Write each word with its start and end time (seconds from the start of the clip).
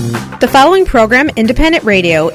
The 0.00 0.48
following 0.50 0.86
program, 0.86 1.28
Independent 1.36 1.84
Radio, 1.84 2.30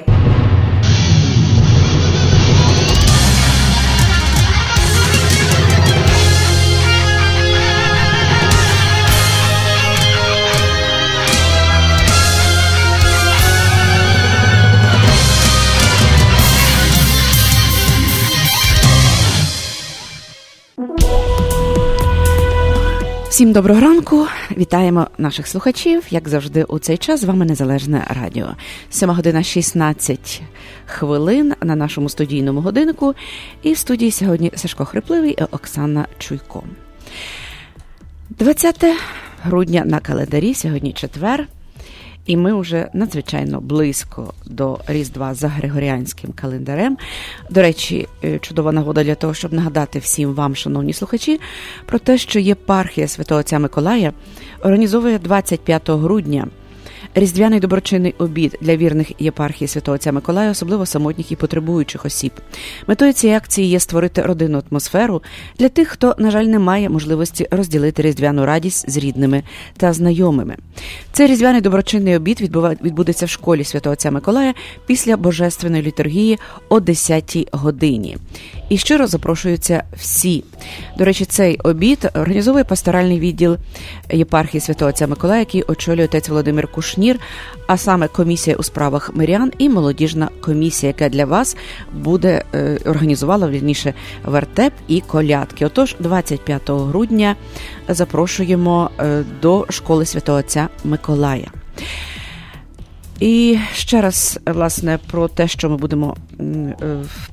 Всім 23.35 23.53
доброго 23.53 23.81
ранку. 23.81 24.27
Вітаємо 24.57 25.07
наших 25.17 25.47
слухачів. 25.47 26.03
Як 26.09 26.29
завжди, 26.29 26.63
у 26.63 26.79
цей 26.79 26.97
час 26.97 27.21
з 27.21 27.23
вами 27.23 27.45
незалежне 27.45 28.07
радіо. 28.09 28.47
Сьома 28.89 29.13
година 29.13 29.43
16 29.43 30.41
хвилин 30.85 31.53
на 31.61 31.75
нашому 31.75 32.09
студійному 32.09 32.61
годинку. 32.61 33.13
І 33.63 33.73
в 33.73 33.77
студії 33.77 34.11
сьогодні 34.11 34.51
Сашко 34.55 34.85
Хрипливий 34.85 35.31
і 35.31 35.43
Оксана 35.51 36.07
Чуйко. 36.17 36.63
20 38.29 38.85
грудня 39.43 39.83
на 39.85 39.99
календарі, 39.99 40.53
сьогодні 40.53 40.93
четвер. 40.93 41.47
І 42.25 42.37
ми 42.37 42.59
вже 42.59 42.89
надзвичайно 42.93 43.61
близько 43.61 44.33
до 44.45 44.79
Різдва 44.87 45.33
за 45.33 45.47
Григоріанським 45.47 46.31
календарем. 46.31 46.97
До 47.49 47.61
речі, 47.61 48.07
е, 48.23 48.39
чудова 48.39 48.71
нагода 48.71 49.03
для 49.03 49.15
того, 49.15 49.33
щоб 49.33 49.53
нагадати 49.53 49.99
всім 49.99 50.33
вам, 50.33 50.55
шановні 50.55 50.93
слухачі, 50.93 51.39
про 51.85 51.99
те, 51.99 52.17
що 52.17 52.39
єпархія 52.39 53.07
Святого 53.07 53.39
Отця 53.39 53.59
Миколая 53.59 54.13
організовує 54.63 55.19
25 55.19 55.89
грудня. 55.89 56.47
Різдвяний 57.15 57.59
доброчинний 57.59 58.15
обід 58.17 58.57
для 58.61 58.75
вірних 58.75 59.11
єпархії 59.19 59.67
Святого 59.67 59.95
Отця 59.95 60.11
Миколая, 60.11 60.51
особливо 60.51 60.85
самотніх 60.85 61.31
і 61.31 61.35
потребуючих 61.35 62.05
осіб. 62.05 62.31
Метою 62.87 63.13
цієї 63.13 63.37
акції 63.37 63.69
є 63.69 63.79
створити 63.79 64.21
родинну 64.21 64.63
атмосферу 64.69 65.21
для 65.59 65.69
тих, 65.69 65.87
хто, 65.87 66.15
на 66.17 66.31
жаль, 66.31 66.45
не 66.45 66.59
має 66.59 66.89
можливості 66.89 67.47
розділити 67.51 68.01
різдвяну 68.01 68.45
радість 68.45 68.89
з 68.89 68.97
рідними 68.97 69.43
та 69.77 69.93
знайомими. 69.93 70.55
Цей 71.11 71.27
різдвяний 71.27 71.61
доброчинний 71.61 72.15
обід 72.15 72.41
відбудеться 72.81 73.25
в 73.25 73.29
школі 73.29 73.63
Святого 73.63 73.93
Отця 73.93 74.11
Миколая 74.11 74.53
після 74.85 75.17
божественної 75.17 75.83
літургії 75.83 76.39
о 76.69 76.79
10-й 76.79 77.47
годині. 77.51 78.17
І 78.69 78.77
щиро 78.77 79.07
запрошуються 79.07 79.83
всі. 79.97 80.43
До 80.97 81.05
речі, 81.05 81.25
цей 81.25 81.57
обід 81.57 82.09
організовує 82.15 82.63
пасторальний 82.63 83.19
відділ 83.19 83.57
єпархії 84.11 84.61
Святого 84.61 84.89
Отця 84.89 85.07
Миколая, 85.07 85.39
який 85.39 85.63
очолює 85.63 86.05
отець 86.05 86.29
Володимир 86.29 86.67
Кушнір, 86.67 87.19
а 87.67 87.77
саме 87.77 88.07
комісія 88.07 88.55
у 88.55 88.63
справах 88.63 89.15
мирян 89.15 89.51
і 89.57 89.69
молодіжна 89.69 90.29
комісія, 90.41 90.87
яка 90.87 91.09
для 91.09 91.25
вас 91.25 91.57
буде 91.93 92.43
е, 92.53 92.79
організувала 92.85 93.49
вірніше 93.49 93.93
вертеп 94.23 94.73
і 94.87 95.01
колядки. 95.01 95.65
Отож, 95.65 95.95
25 95.99 96.61
грудня 96.69 97.35
запрошуємо 97.87 98.89
е, 98.99 99.23
до 99.41 99.65
школи 99.69 100.05
Святого 100.05 100.37
Отця 100.37 100.69
Миколая. 100.83 101.47
І 103.19 103.57
ще 103.73 104.01
раз, 104.01 104.39
власне, 104.45 104.99
про 105.11 105.27
те, 105.27 105.47
що 105.47 105.69
ми 105.69 105.77
будемо 105.77 106.15
е, 106.39 106.75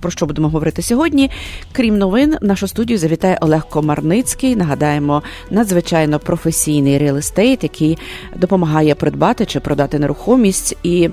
про 0.01 0.11
що 0.11 0.27
будемо 0.27 0.49
говорити 0.49 0.83
сьогодні. 0.83 1.31
Крім 1.73 1.99
новин, 1.99 2.37
нашу 2.41 2.69
студію 2.69 2.99
завітає 2.99 3.39
Олег 3.41 3.69
Комарницький. 3.69 4.57
Нагадаємо, 4.57 5.23
надзвичайно 5.51 6.19
професійний 6.19 6.99
real 6.99 7.21
estate, 7.21 7.59
який 7.63 7.99
допомагає 8.37 8.95
придбати 8.95 9.47
чи 9.47 9.61
продати 9.61 9.99
нерухомість 9.99 10.77
і 10.83 11.11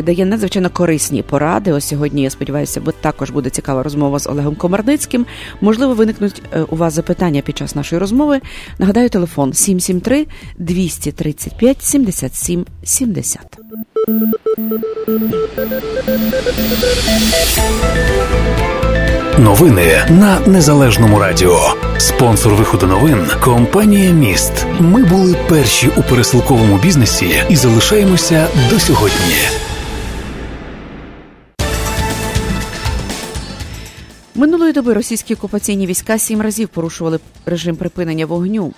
дає 0.00 0.26
надзвичайно 0.26 0.70
корисні 0.70 1.22
поради. 1.22 1.72
Ось 1.72 1.88
сьогодні 1.88 2.22
я 2.22 2.30
сподіваюся, 2.30 2.80
бо 2.80 2.92
також 2.92 3.30
буде 3.30 3.50
цікава 3.50 3.82
розмова 3.82 4.18
з 4.18 4.26
Олегом 4.26 4.54
Комарницьким. 4.54 5.26
Можливо, 5.60 5.94
виникнуть 5.94 6.42
е, 6.52 6.62
у 6.62 6.76
вас 6.76 6.94
запитання 6.94 7.42
під 7.42 7.58
час 7.58 7.74
нашої 7.74 8.00
розмови. 8.00 8.40
Нагадаю, 8.78 9.08
телефон 9.08 9.52
773 9.52 10.26
235 10.58 11.82
77 11.82 12.66
70. 12.84 13.40
Новини 19.38 20.06
на 20.08 20.40
незалежному 20.46 21.18
радіо. 21.18 21.74
Спонсор 21.98 22.54
виходу 22.54 22.86
новин 22.86 23.26
компанія 23.40 24.10
Міст. 24.10 24.66
Ми 24.80 25.04
були 25.04 25.36
перші 25.48 25.90
у 25.96 26.02
пересилковому 26.02 26.78
бізнесі 26.78 27.44
і 27.48 27.56
залишаємося 27.56 28.46
до 28.70 28.80
сьогодні. 28.80 29.61
Минулої 34.34 34.72
доби 34.72 34.94
російські 34.94 35.34
окупаційні 35.34 35.86
війська 35.86 36.18
сім 36.18 36.42
разів 36.42 36.68
порушували 36.68 37.20
режим 37.46 37.76
припинення 37.76 38.26
вогню. 38.26 38.72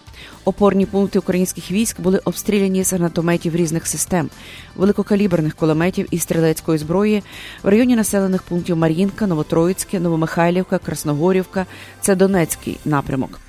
Опорні 0.44 0.86
пункти 0.86 1.18
українських 1.18 1.70
військ 1.70 2.00
були 2.00 2.18
обстріляні 2.24 2.84
з 2.84 2.92
гранатометів 2.92 3.56
різних 3.56 3.86
систем, 3.86 4.30
великокаліберних 4.76 5.54
кулеметів 5.54 6.06
і 6.10 6.18
стрілецької 6.18 6.78
зброї 6.78 7.22
в 7.62 7.68
районі 7.68 7.96
населених 7.96 8.42
пунктів 8.42 8.76
Мар'їнка, 8.76 9.26
Новотроїцьке, 9.26 10.00
Новомихайлівка, 10.00 10.78
Красногорівка. 10.78 11.66
Це 12.00 12.14
Донецький 12.14 12.78
напрямок. 12.84 13.40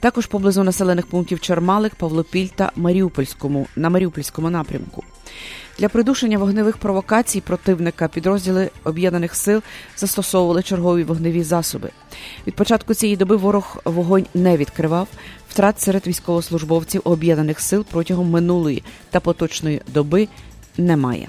Також 0.00 0.26
поблизу 0.26 0.64
населених 0.64 1.06
пунктів 1.06 1.40
Чермалик, 1.40 1.94
Павлопіль 1.94 2.48
та 2.54 2.72
Маріупольському 2.76 3.66
на 3.76 3.90
Маріупольському 3.90 4.50
напрямку. 4.50 5.04
Для 5.78 5.88
придушення 5.88 6.38
вогневих 6.38 6.76
провокацій 6.76 7.40
противника 7.40 8.08
підрозділи 8.08 8.70
об'єднаних 8.84 9.34
сил 9.34 9.62
застосовували 9.96 10.62
чергові 10.62 11.04
вогневі 11.04 11.42
засоби. 11.42 11.90
Від 12.46 12.54
початку 12.54 12.94
цієї 12.94 13.16
доби 13.16 13.36
ворог 13.36 13.76
вогонь 13.84 14.26
не 14.34 14.56
відкривав. 14.56 15.08
Втрат 15.48 15.80
серед 15.80 16.06
військовослужбовців 16.06 17.00
об'єднаних 17.04 17.60
сил 17.60 17.84
протягом 17.90 18.30
минулої 18.30 18.82
та 19.10 19.20
поточної 19.20 19.82
доби 19.94 20.28
немає. 20.78 21.28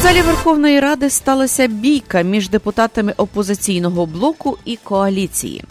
Залі 0.00 0.22
Верховної 0.22 0.80
Ради 0.80 1.10
сталася 1.10 1.66
бійка 1.66 2.22
між 2.22 2.48
депутатами 2.48 3.14
опозиційного 3.16 4.06
блоку 4.06 4.58
і 4.64 4.76
коаліції. 4.76 5.64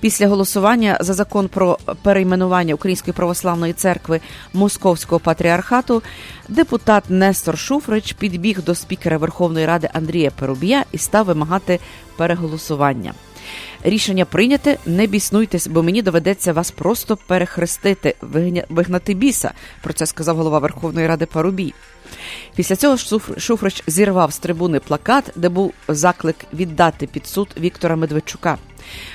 Після 0.00 0.28
голосування 0.28 0.98
за 1.00 1.14
закон 1.14 1.48
про 1.48 1.78
перейменування 2.02 2.74
Української 2.74 3.14
православної 3.14 3.72
церкви 3.72 4.20
Московського 4.52 5.20
патріархату 5.20 6.02
депутат 6.48 7.04
Нестор 7.08 7.58
Шуфрич 7.58 8.12
підбіг 8.12 8.62
до 8.62 8.74
спікера 8.74 9.18
Верховної 9.18 9.66
Ради 9.66 9.90
Андрія 9.92 10.30
Перубія 10.30 10.84
і 10.92 10.98
став 10.98 11.26
вимагати 11.26 11.80
переголосування. 12.16 13.14
Рішення 13.82 14.24
прийняте, 14.24 14.78
не 14.86 15.06
біснуйтесь, 15.06 15.66
бо 15.66 15.82
мені 15.82 16.02
доведеться 16.02 16.52
вас 16.52 16.70
просто 16.70 17.16
перехрестити, 17.16 18.14
вигнати 18.68 19.14
біса. 19.14 19.52
Про 19.82 19.92
це 19.92 20.06
сказав 20.06 20.36
голова 20.36 20.58
Верховної 20.58 21.06
Ради 21.06 21.26
Парубій. 21.26 21.74
Після 22.56 22.76
цього 22.76 22.96
Шуфрич 23.38 23.82
зірвав 23.86 24.32
з 24.32 24.38
трибуни 24.38 24.80
плакат, 24.80 25.30
де 25.36 25.48
був 25.48 25.72
заклик 25.88 26.36
віддати 26.52 27.06
під 27.06 27.26
суд 27.26 27.48
Віктора 27.60 27.96
Медведчука. 27.96 28.58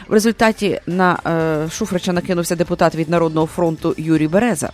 В 0.07 0.13
результаті 0.13 0.81
на 0.87 1.19
е, 1.25 1.69
Шуфрича 1.71 2.13
накинувся 2.13 2.55
депутат 2.55 2.95
від 2.95 3.09
Народного 3.09 3.47
фронту 3.47 3.95
Юрій 3.97 4.27
Береза. 4.27 4.69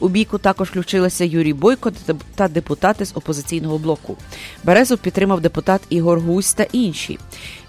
У 0.00 0.08
бійку 0.08 0.38
також 0.38 0.68
включилися 0.68 1.24
Юрій 1.24 1.52
Бойко 1.52 1.92
та 2.34 2.48
депутати 2.48 3.04
з 3.04 3.16
опозиційного 3.16 3.78
блоку. 3.78 4.16
Березу 4.64 4.98
підтримав 4.98 5.40
депутат 5.40 5.80
Ігор 5.88 6.20
Гусь 6.20 6.54
та 6.54 6.66
інші. 6.72 7.18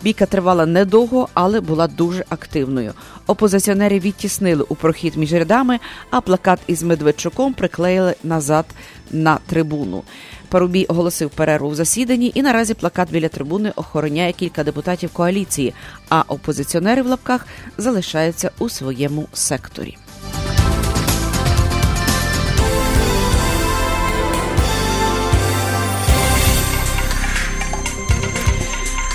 Бійка 0.03 0.25
тривала 0.25 0.65
недовго, 0.65 1.29
але 1.33 1.61
була 1.61 1.87
дуже 1.87 2.25
активною. 2.29 2.93
Опозиціонери 3.27 3.99
відтіснили 3.99 4.65
у 4.69 4.75
прохід 4.75 5.17
між 5.17 5.33
рядами, 5.33 5.79
а 6.11 6.21
плакат 6.21 6.59
із 6.67 6.83
Медведчуком 6.83 7.53
приклеїли 7.53 8.15
назад 8.23 8.65
на 9.11 9.39
трибуну. 9.47 10.03
Парубій 10.49 10.85
оголосив 10.85 11.29
перерву 11.29 11.69
в 11.69 11.75
засіданні, 11.75 12.31
і 12.35 12.41
наразі 12.41 12.73
плакат 12.73 13.11
біля 13.11 13.27
трибуни 13.27 13.73
охороняє 13.75 14.31
кілька 14.31 14.63
депутатів 14.63 15.09
коаліції, 15.09 15.73
а 16.09 16.23
опозиціонери 16.27 17.01
в 17.01 17.07
лапках 17.07 17.47
залишаються 17.77 18.51
у 18.59 18.69
своєму 18.69 19.27
секторі. 19.33 19.97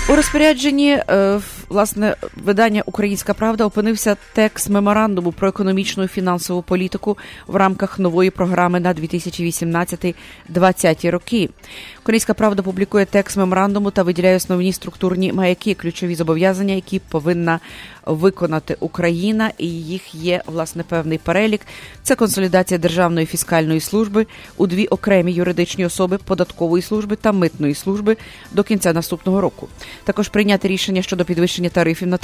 У 0.09 0.15
розпорядженні 0.15 0.91
е, 0.91 1.39
власне 1.69 2.15
видання 2.35 2.83
Українська 2.85 3.33
Правда 3.33 3.65
опинився 3.65 4.17
текст 4.33 4.69
меморандуму 4.69 5.31
про 5.31 5.47
економічну 5.47 6.03
і 6.03 6.07
фінансову 6.07 6.61
політику 6.61 7.17
в 7.47 7.55
рамках 7.55 7.99
нової 7.99 8.29
програми 8.29 8.79
на 8.79 8.93
2018-2020 8.93 11.11
роки. 11.11 11.49
Українська 12.01 12.33
Правда 12.33 12.63
публікує 12.63 13.05
текст 13.05 13.37
меморандуму 13.37 13.91
та 13.91 14.03
виділяє 14.03 14.35
основні 14.35 14.73
структурні 14.73 15.33
маяки, 15.33 15.73
ключові 15.73 16.15
зобов'язання, 16.15 16.73
які 16.73 16.99
повинна 16.99 17.59
виконати 18.05 18.77
Україна, 18.79 19.51
і 19.57 19.67
їх 19.67 20.15
є 20.15 20.41
власне 20.45 20.83
певний 20.83 21.17
перелік. 21.17 21.61
Це 22.03 22.15
консолідація 22.15 22.77
державної 22.77 23.25
фіскальної 23.25 23.79
служби 23.79 24.27
у 24.57 24.67
дві 24.67 24.87
окремі 24.87 25.31
юридичні 25.31 25.85
особи 25.85 26.17
податкової 26.17 26.83
служби 26.83 27.15
та 27.15 27.31
митної 27.31 27.73
служби 27.73 28.17
до 28.51 28.63
кінця 28.63 28.93
наступного 28.93 29.41
року. 29.41 29.67
Також 30.03 30.29
прийняти 30.29 30.67
рішення 30.67 31.01
щодо 31.01 31.25
підвищення 31.25 31.69
тарифів 31.69 32.07
на 32.07 32.19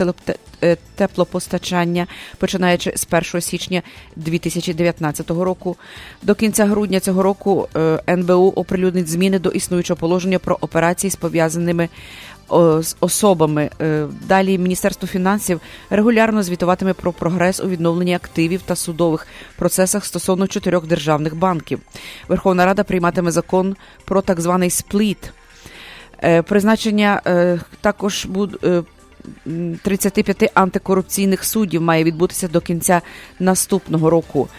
е, 0.64 0.78
теплопостачання, 0.96 2.08
починаючи 2.38 2.94
з 2.96 3.08
1 3.12 3.42
січня 3.42 3.82
2019 4.16 5.30
року. 5.30 5.78
До 6.22 6.36
кінця 6.36 6.66
грудня 6.66 7.00
цього 7.00 7.24
року 7.24 7.68
е, 7.76 8.00
НБУ 8.10 8.48
оприлюднить 8.56 9.08
зміни 9.08 9.40
до 9.40 9.50
існуючого 9.50 9.98
положення 9.98 10.40
про 10.40 10.58
операції 10.62 11.12
з 11.12 11.16
пов'язаними 11.16 11.90
особами. 13.00 13.70
Е, 13.82 14.08
далі 14.28 14.58
Міністерство 14.58 15.08
фінансів 15.08 15.62
регулярно 15.90 16.44
звітуватиме 16.44 16.94
про 16.94 17.14
прогрес 17.14 17.60
у 17.60 17.70
відновленні 17.70 18.14
активів 18.14 18.62
та 18.62 18.76
судових 18.76 19.28
процесах 19.56 20.06
стосовно 20.06 20.48
чотирьох 20.48 20.88
державних 20.88 21.36
банків. 21.36 21.80
Верховна 22.28 22.66
Рада 22.66 22.84
прийматиме 22.84 23.32
закон 23.32 23.76
про 24.06 24.22
так 24.22 24.42
званий 24.42 24.70
спліт. 24.70 25.34
Е, 26.24 26.42
призначення 26.42 27.22
е, 27.26 27.60
також 27.82 28.26
буде. 28.26 28.84
35 29.84 30.52
антикорупційних 30.54 31.44
суддів 31.44 31.82
має 31.82 32.04
відбутися 32.04 32.48
до 32.48 32.62
кінця 32.62 33.02
наступного 33.40 34.10
року. 34.10 34.50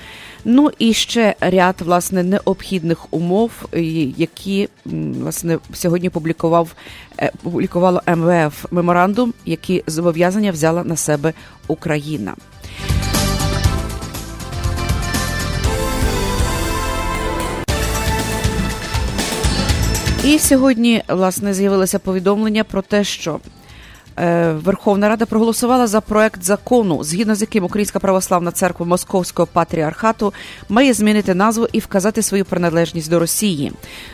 Ну 0.45 0.71
і 0.79 0.93
ще 0.93 1.35
ряд 1.41 1.75
власне 1.81 2.23
необхідних 2.23 3.13
умов, 3.13 3.51
які 4.17 4.69
власне 4.85 5.59
сьогодні 5.73 6.11
публікував 6.11 6.75
е, 7.21 7.33
публікувало 7.43 8.03
МВФ 8.17 8.67
меморандум, 8.71 9.35
які 9.47 9.85
зобов'язання 9.87 10.53
взяла 10.53 10.85
на 10.85 10.97
себе 10.97 11.33
Україна. 11.69 12.35
І 20.25 20.39
сьогодні 20.39 21.03
власне 21.09 21.55
з'явилося 21.55 21.99
повідомлення 21.99 22.65
про 22.65 22.83
те, 22.83 23.05
що 23.05 23.41
Верховна 24.53 25.09
Рада 25.09 25.27
проголосувала 25.27 25.87
за 25.87 26.01
проект 26.01 26.43
закону, 26.43 27.05
згідно 27.05 27.35
з 27.35 27.41
яким 27.41 27.65
Українська 27.65 27.99
православна 27.99 28.51
церква 28.51 28.87
Московського 28.87 29.49
патріархату 29.53 30.33
має 30.69 30.93
змінити 30.93 31.35
назву 31.35 31.69
і 31.73 31.79
вказати 31.79 32.23
свою 32.23 32.45
приналежність 32.45 33.11
до 33.11 33.19
Росії. 33.19 33.73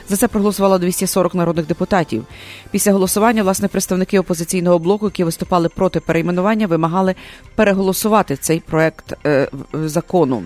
За 0.08 0.16
це 0.16 0.28
проголосувало 0.28 0.78
240 0.78 1.34
народних 1.34 1.66
депутатів. 1.66 2.24
Після 2.70 2.92
голосування 2.92 3.42
власне 3.42 3.68
представники 3.68 4.18
опозиційного 4.18 4.78
блоку, 4.78 5.06
які 5.06 5.24
виступали 5.24 5.68
проти 5.68 6.00
перейменування, 6.00 6.66
вимагали 6.66 7.14
переголосувати 7.54 8.36
цей 8.36 8.60
проект 8.60 9.26
е, 9.26 9.48
закону. 9.72 10.42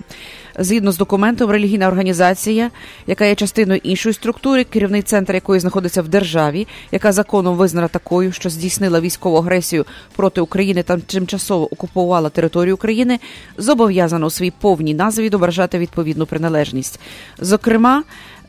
Згідно 0.59 0.91
з 0.91 0.97
документом, 0.97 1.51
релігійна 1.51 1.87
організація, 1.87 2.71
яка 3.07 3.25
є 3.25 3.35
частиною 3.35 3.79
іншої 3.83 4.13
структури, 4.13 4.63
керівний 4.63 5.01
центр 5.01 5.33
якої 5.33 5.59
знаходиться 5.59 6.01
в 6.01 6.07
державі, 6.07 6.67
яка 6.91 7.11
законом 7.11 7.55
визнана 7.55 7.87
такою, 7.87 8.31
що 8.31 8.49
здійснила 8.49 8.99
військову 9.01 9.37
агресію 9.37 9.85
проти 10.15 10.41
України 10.41 10.83
та 10.83 10.97
тимчасово 10.97 11.73
окупувала 11.73 12.29
територію 12.29 12.75
України, 12.75 13.19
зобов'язана 13.57 14.25
у 14.25 14.29
своїй 14.29 14.53
повній 14.59 14.93
назві 14.93 15.23
відображати 15.23 15.79
відповідну 15.79 16.25
приналежність. 16.25 16.99
Зокрема, 17.39 18.03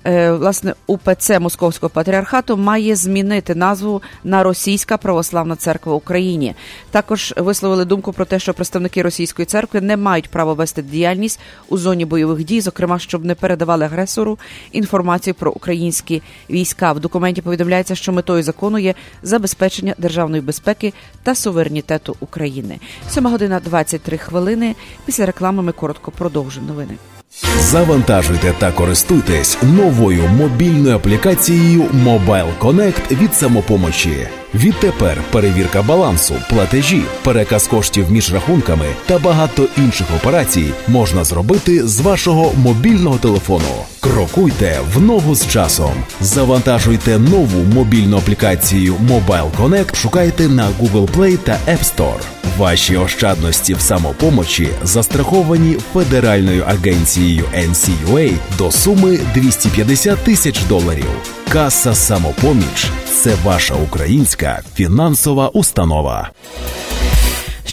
власне 0.05 0.75
УПЦ 0.87 1.39
Московського 1.39 1.91
патріархату 1.91 2.57
має 2.57 2.97
змінити 2.97 3.55
назву 3.55 4.03
на 4.25 4.43
Російська 4.43 4.97
православна 4.97 5.57
церква 5.57 5.95
Україні. 5.95 6.55
Також 6.91 7.35
висловили 7.37 7.85
думку 7.85 8.13
про 8.13 8.25
те, 8.25 8.39
що 8.39 8.55
представники 8.55 9.03
російської 9.03 9.47
церкви 9.47 9.81
не 9.81 9.97
мають 9.97 10.29
права 10.29 10.53
вести 10.53 10.83
діяльність 10.83 11.41
у 11.69 11.79
зоні 11.79 12.05
бойових 12.05 12.45
дій, 12.45 12.61
зокрема, 12.61 12.99
щоб 12.99 13.25
не 13.25 13.35
передавали 13.35 13.85
агресору 13.85 14.39
інформацію 14.73 15.35
про 15.35 15.53
українські 15.53 16.23
війська. 16.51 16.93
В 16.93 17.01
документі 17.01 17.43
повідомляється, 17.43 17.95
що 17.95 18.13
метою 18.13 18.43
закону 18.43 18.79
є 18.79 18.95
забезпечення 19.23 19.95
державної 19.99 20.43
безпеки 20.43 20.93
та 21.23 21.35
суверенітету 21.35 22.17
України. 22.21 22.79
Сьома 23.11 23.31
година 23.31 23.61
23 23.61 24.19
хвилини. 24.19 24.75
Після 25.07 25.27
реклами 25.27 25.63
ми 25.63 25.73
коротко 25.73 26.11
продовжимо 26.11 26.67
новини. 26.69 26.95
Завантажуйте 27.61 28.55
та 28.59 28.73
користуйтесь 28.73 29.59
новою 29.63 30.29
мобільною 30.29 30.97
аплікацією 30.97 31.83
Mobile 31.83 32.59
Connect 32.61 33.23
від 33.23 33.35
самопомочі. 33.35 34.29
Відтепер 34.55 35.23
перевірка 35.33 35.83
балансу, 35.83 36.35
платежі, 36.51 37.03
переказ 37.23 37.67
коштів 37.67 38.11
між 38.11 38.33
рахунками 38.33 38.87
та 39.07 39.19
багато 39.19 39.67
інших 39.79 40.07
операцій 40.17 40.67
можна 40.89 41.25
зробити 41.25 41.89
з 41.89 42.01
вашого 42.01 42.53
мобільного 42.57 43.19
телефону. 43.19 43.85
Крокуйте 44.01 44.79
в 44.95 45.01
ногу 45.01 45.35
з 45.35 45.47
часом. 45.47 45.95
Завантажуйте 46.21 47.19
нову 47.19 47.75
мобільну 47.75 48.17
аплікацію 48.17 48.95
Mobile 48.95 49.51
Connect. 49.61 49.95
Шукайте 49.95 50.49
на 50.49 50.69
Google 50.81 51.09
Play 51.17 51.39
та 51.39 51.59
App 51.69 51.97
Store. 51.97 52.44
Ваші 52.59 52.97
ощадності 52.97 53.75
в 53.75 53.81
самопомочі 53.81 54.69
застраховані 54.83 55.77
федеральною 55.93 56.65
агенцією 56.67 57.45
NCUA 57.55 58.33
до 58.59 58.71
суми 58.71 59.19
250 59.35 60.19
тисяч 60.19 60.63
доларів. 60.63 61.11
Каса 61.49 61.95
самопоміч 61.95 62.91
це 63.07 63.35
ваша 63.45 63.75
українська 63.75 64.63
фінансова 64.75 65.49
установа. 65.49 66.31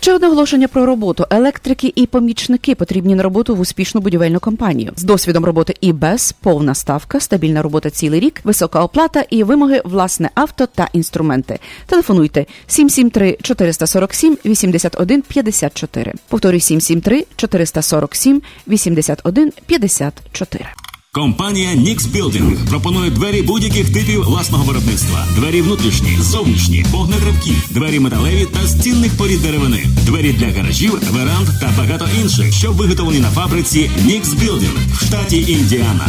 Ще 0.04 0.14
одне 0.14 0.28
оголошення 0.28 0.68
про 0.68 0.86
роботу. 0.86 1.26
Електрики 1.30 1.94
і 1.96 2.06
помічники 2.06 2.76
потрібні 2.76 3.16
на 3.16 3.24
роботу 3.24 3.56
в 3.56 3.60
успішну 3.60 4.02
будівельну 4.02 4.40
компанію 4.40 4.92
з 4.96 5.04
досвідом 5.04 5.46
роботи 5.46 5.76
і 5.82 5.94
без 5.94 6.32
повна 6.32 6.76
ставка, 6.76 7.20
стабільна 7.20 7.62
робота 7.62 7.90
цілий 7.90 8.20
рік, 8.20 8.42
висока 8.44 8.84
оплата 8.84 9.26
і 9.30 9.44
вимоги 9.44 9.82
власне 9.86 10.30
авто 10.36 10.66
та 10.66 10.88
інструменти. 10.94 11.60
Телефонуйте 11.86 12.46
773 12.68 13.38
447 13.42 14.38
81 14.46 15.22
54. 15.22 16.14
Повторюй 16.30 16.60
773 16.60 17.26
447 17.36 18.42
81 18.68 19.52
54. 19.66 20.66
Компанія 21.14 21.70
Nix 21.70 21.98
Building 21.98 22.70
пропонує 22.70 23.12
двері 23.12 23.42
будь-яких 23.42 23.94
типів 23.94 24.24
власного 24.24 24.64
виробництва: 24.64 25.28
двері 25.36 25.62
внутрішні, 25.62 26.18
зовнішні, 26.22 26.86
вогнетривкі, 26.92 27.54
двері 27.70 28.00
металеві 28.00 28.46
та 28.46 28.68
стінних 28.68 29.18
порід 29.18 29.42
деревини, 29.42 29.86
двері 30.06 30.34
для 30.34 30.52
гаражів, 30.52 31.00
веранд 31.12 31.48
та 31.62 31.70
багато 31.78 32.08
інших, 32.22 32.54
що 32.54 32.72
виготовлені 32.72 33.20
на 33.20 33.32
фабриці 33.32 33.92
Nix 34.06 34.24
Building 34.24 34.94
в 34.94 35.06
штаті 35.06 35.52
Індіана. 35.52 36.08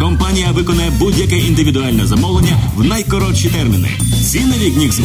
Компанія 0.00 0.52
виконає 0.52 0.90
будь-яке 0.90 1.38
індивідуальне 1.38 2.06
замовлення 2.06 2.58
в 2.76 2.84
найкоротші 2.84 3.48
терміни. 3.48 3.88
Ціни 4.22 4.58
від 4.58 4.76
Нікс 4.76 5.00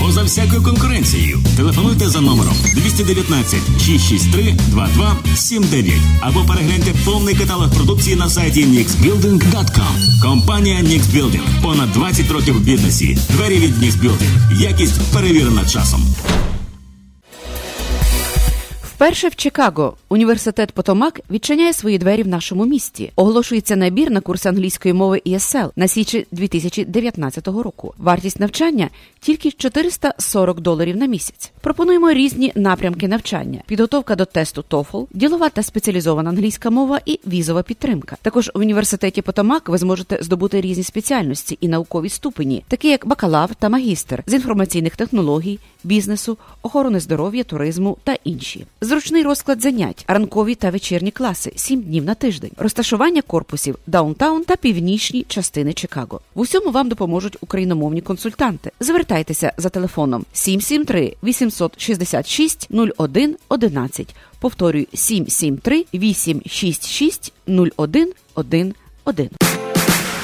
поза 0.00 0.22
всякою 0.22 0.62
конкуренцією. 0.62 1.40
Телефонуйте 1.56 2.08
за 2.08 2.20
номером 2.20 2.54
219 2.74 3.60
663 3.86 4.56
2279 4.68 5.94
або 6.20 6.44
перегляньте 6.44 6.94
повний 7.04 7.34
каталог 7.34 7.74
продукції 7.74 8.16
на 8.16 8.30
сайті 8.30 8.64
nixbuilding.com. 8.64 10.22
Компанія 10.22 10.76
Nix 10.76 11.00
Building. 11.00 11.62
Понад 11.62 11.92
20 11.92 12.30
років 12.30 12.54
в 12.54 12.60
бізнесі. 12.60 13.18
Двері 13.30 13.58
від 13.58 13.82
Nix 13.82 13.92
Building. 13.92 14.60
Якість 14.60 15.00
перевірена 15.12 15.64
часом. 15.64 16.14
Вперше 19.02 19.28
в 19.28 19.36
Чикаго 19.36 19.96
університет 20.08 20.72
Потомак 20.72 21.20
відчиняє 21.30 21.72
свої 21.72 21.98
двері 21.98 22.22
в 22.22 22.28
нашому 22.28 22.64
місті. 22.64 23.12
Оголошується 23.16 23.76
набір 23.76 24.10
на 24.10 24.20
курс 24.20 24.46
англійської 24.46 24.94
мови 24.94 25.22
ESL 25.26 25.70
на 25.76 25.88
січі 25.88 26.26
2019 26.32 27.48
року. 27.48 27.94
Вартість 27.98 28.40
навчання 28.40 28.88
тільки 29.20 29.50
440 29.50 30.60
доларів 30.60 30.96
на 30.96 31.06
місяць. 31.06 31.52
Пропонуємо 31.60 32.12
різні 32.12 32.52
напрямки 32.54 33.08
навчання: 33.08 33.62
підготовка 33.66 34.16
до 34.16 34.24
тесту 34.24 34.64
TOEFL, 34.70 35.06
ділова 35.12 35.48
та 35.48 35.62
спеціалізована 35.62 36.30
англійська 36.30 36.70
мова 36.70 37.00
і 37.06 37.20
візова 37.26 37.62
підтримка. 37.62 38.16
Також 38.22 38.50
в 38.54 38.58
університеті 38.58 39.22
Потомак 39.22 39.68
ви 39.68 39.78
зможете 39.78 40.18
здобути 40.20 40.60
різні 40.60 40.84
спеціальності 40.84 41.58
і 41.60 41.68
наукові 41.68 42.08
ступені, 42.08 42.64
такі 42.68 42.88
як 42.88 43.06
бакалавр 43.06 43.54
та 43.54 43.68
магістр 43.68 44.22
з 44.26 44.34
інформаційних 44.34 44.96
технологій 44.96 45.58
бізнесу, 45.84 46.38
охорони 46.62 47.00
здоров'я, 47.00 47.44
туризму 47.44 47.96
та 48.04 48.16
інші. 48.24 48.66
Зручний 48.80 49.22
розклад 49.22 49.62
занять, 49.62 50.04
ранкові 50.08 50.54
та 50.54 50.70
вечірні 50.70 51.10
класи, 51.10 51.52
7 51.56 51.80
днів 51.80 52.04
на 52.04 52.14
тиждень, 52.14 52.50
розташування 52.56 53.22
корпусів, 53.22 53.78
downtown 53.86 54.44
та 54.44 54.56
північні 54.56 55.24
частини 55.28 55.72
Чикаго. 55.72 56.20
В 56.34 56.40
усьому 56.40 56.70
вам 56.70 56.88
допоможуть 56.88 57.36
україномовні 57.40 58.00
консультанти. 58.00 58.70
Звертайтеся 58.80 59.52
за 59.56 59.68
телефоном 59.68 60.24
773 60.32 61.16
866 61.22 62.68
01 62.98 63.36
11. 63.48 64.14
Повторюю 64.40 64.86
773 64.94 65.84
866 65.94 67.32
01 67.76 68.12
11. 68.34 69.51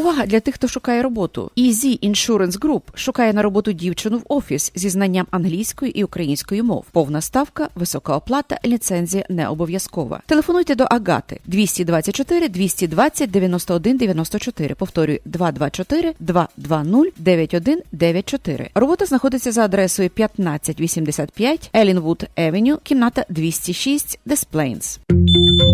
Увага 0.00 0.26
для 0.26 0.40
тих, 0.40 0.54
хто 0.54 0.68
шукає 0.68 1.02
роботу. 1.02 1.50
Easy 1.56 2.10
Insurance 2.10 2.58
Group 2.58 2.80
шукає 2.94 3.32
на 3.32 3.42
роботу 3.42 3.72
дівчину 3.72 4.18
в 4.18 4.22
офіс 4.28 4.72
зі 4.74 4.88
знанням 4.88 5.26
англійської 5.30 5.98
і 5.98 6.04
української 6.04 6.62
мов. 6.62 6.84
Повна 6.92 7.20
ставка, 7.20 7.68
висока 7.74 8.16
оплата, 8.16 8.58
ліцензія 8.66 9.24
не 9.28 9.48
обов'язкова. 9.48 10.20
Телефонуйте 10.26 10.74
до 10.74 10.84
Агати 10.90 11.40
224 11.46 12.48
220 12.48 13.30
91 13.30 13.96
94. 13.96 14.74
Повторюю 14.74 15.18
224 15.24 16.14
220 16.20 17.12
9194. 17.16 18.70
Робота 18.74 19.06
знаходиться 19.06 19.52
за 19.52 19.64
адресою 19.64 20.10
1585 20.14 21.70
Елінвуд 21.76 22.24
Евеню, 22.36 22.78
кімната 22.82 23.24
206 23.28 24.18
Des 24.26 24.46
Plaines. 24.52 24.98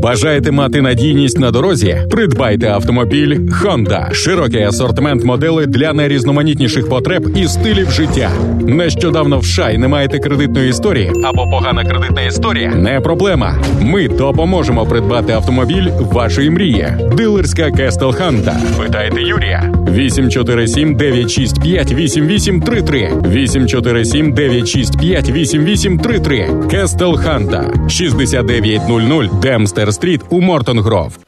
Бажаєте 0.03 0.51
мати 0.51 0.83
надійність 0.83 1.39
на 1.39 1.51
дорозі? 1.51 1.97
Придбайте 2.11 2.69
автомобіль 2.69 3.35
Honda. 3.39 4.13
Широкий 4.13 4.63
асортимент 4.63 5.25
моделей 5.25 5.67
для 5.67 5.93
найрізноманітніших 5.93 6.89
потреб 6.89 7.37
і 7.37 7.49
стилів 7.49 7.91
життя. 7.91 8.31
Нещодавно 8.61 9.39
в 9.39 9.45
США 9.45 9.72
й 9.72 9.79
не 9.79 9.89
маєте 9.89 10.19
кредитної 10.19 10.71
історії 10.71 11.13
або 11.25 11.45
погана 11.51 11.85
кредитна 11.85 12.23
історія? 12.23 12.69
Не 12.75 13.01
проблема. 13.01 13.59
Ми 13.81 14.09
допоможемо 14.09 14.87
придбати 14.87 15.33
автомобіль 15.33 15.89
вашої 16.01 16.51
мрії. 16.51 16.89
Дилерська 17.17 17.71
Castle 17.71 18.13
Honda. 18.13 18.57
Питайте 18.79 19.23
Юрія. 19.23 19.73
847 19.97 20.97
965 20.97 21.93
8833 21.93 23.13
847 23.27 24.33
965 24.33 25.31
8833 25.31 26.49
Castle 26.71 27.17
Honda 27.17 27.73
6900 27.89 29.41
Dempster 29.41 29.86
Street 29.93 30.21
у 30.31 30.41
Morton 30.41 30.81
Grove. 30.81 31.19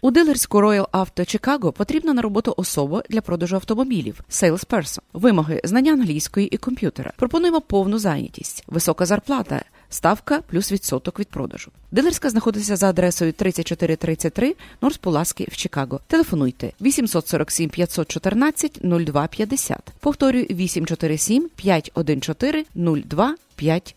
У 0.00 0.10
дилерську 0.10 0.58
Royal 0.58 0.88
Auto 0.88 1.20
Chicago 1.20 1.72
потрібна 1.72 2.12
на 2.12 2.22
роботу 2.22 2.54
особа 2.56 3.02
для 3.10 3.20
продажу 3.20 3.56
автомобілів 3.56 4.20
salesperson. 4.30 4.98
Вимоги 5.12 5.60
знання 5.64 5.92
англійської 5.92 6.46
і 6.46 6.56
комп'ютера. 6.56 7.12
Пропонуємо 7.16 7.60
повну 7.60 7.98
зайнятість, 7.98 8.64
висока 8.66 9.06
зарплата. 9.06 9.62
Ставка 9.90 10.40
плюс 10.40 10.72
відсоток 10.72 11.20
від 11.20 11.28
продажу. 11.28 11.70
Дилерська 11.92 12.30
знаходиться 12.30 12.76
за 12.76 12.88
адресою 12.88 13.32
3433 13.32 14.54
Норс 14.82 14.96
Пуласки 14.96 15.48
в 15.50 15.56
Чикаго. 15.56 16.00
Телефонуйте 16.06 16.72
847 16.80 17.70
514 17.70 18.80
0250. 18.82 19.78
Повторюю 20.00 20.44
847 20.50 21.48
514 21.56 22.66
0250. 22.74 23.94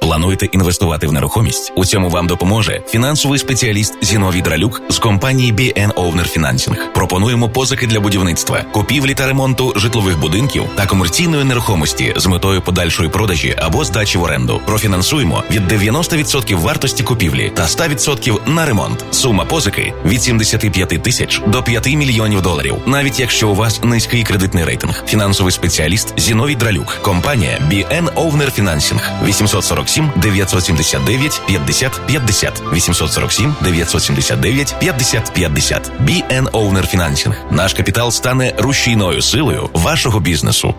Плануєте 0.00 0.46
інвестувати 0.46 1.06
в 1.06 1.12
нерухомість? 1.12 1.72
У 1.76 1.84
цьому 1.84 2.08
вам 2.08 2.26
допоможе 2.26 2.82
фінансовий 2.88 3.38
спеціаліст 3.38 3.94
Зіновій 4.02 4.42
Дралюк 4.42 4.82
з 4.88 4.98
компанії 4.98 5.52
BN 5.52 5.92
Owner 5.92 6.38
Financing. 6.38 6.76
Пропонуємо 6.94 7.48
позики 7.48 7.86
для 7.86 8.00
будівництва, 8.00 8.62
купівлі 8.72 9.14
та 9.14 9.26
ремонту 9.26 9.72
житлових 9.76 10.18
будинків 10.20 10.64
та 10.74 10.86
комерційної 10.86 11.44
нерухомості 11.44 12.14
з 12.16 12.26
метою 12.26 12.62
подальшої 12.62 13.08
продажі 13.08 13.54
або 13.58 13.84
здачі 13.84 14.18
в 14.18 14.22
оренду. 14.22 14.60
Профінансуємо 14.66 15.42
від 15.50 15.72
90% 15.72 16.60
вартості 16.60 17.02
купівлі 17.02 17.52
та 17.54 17.62
100% 17.62 18.48
на 18.48 18.66
ремонт. 18.66 19.04
Сума 19.10 19.44
позики 19.44 19.92
від 20.04 20.22
75 20.22 21.02
тисяч 21.02 21.40
до 21.46 21.62
5 21.62 21.86
мільйонів 21.86 22.42
доларів, 22.42 22.76
навіть 22.86 23.20
якщо 23.20 23.48
у 23.48 23.54
вас 23.54 23.82
низький 23.82 24.22
кредитний 24.22 24.64
рейтинг. 24.64 25.04
Фінансовий 25.06 25.52
спеціаліст 25.52 26.20
Зіновій 26.20 26.54
Дралюк, 26.54 26.98
компанія 27.02 27.58
BN 27.70 28.14
Owner 28.14 28.60
Financing. 28.60 29.00
847 29.34 30.10
979 30.16 31.40
50 31.46 32.00
50 32.06 32.62
847 32.72 33.54
979 33.62 34.74
50 34.78 35.32
50 35.34 35.92
BN 36.00 36.50
Owner 36.50 36.96
Financing. 36.96 37.34
Наш 37.50 37.74
капітал 37.74 38.10
стане 38.10 38.52
рушійною 38.58 39.22
силою 39.22 39.70
вашого 39.72 40.20
бізнесу. 40.20 40.74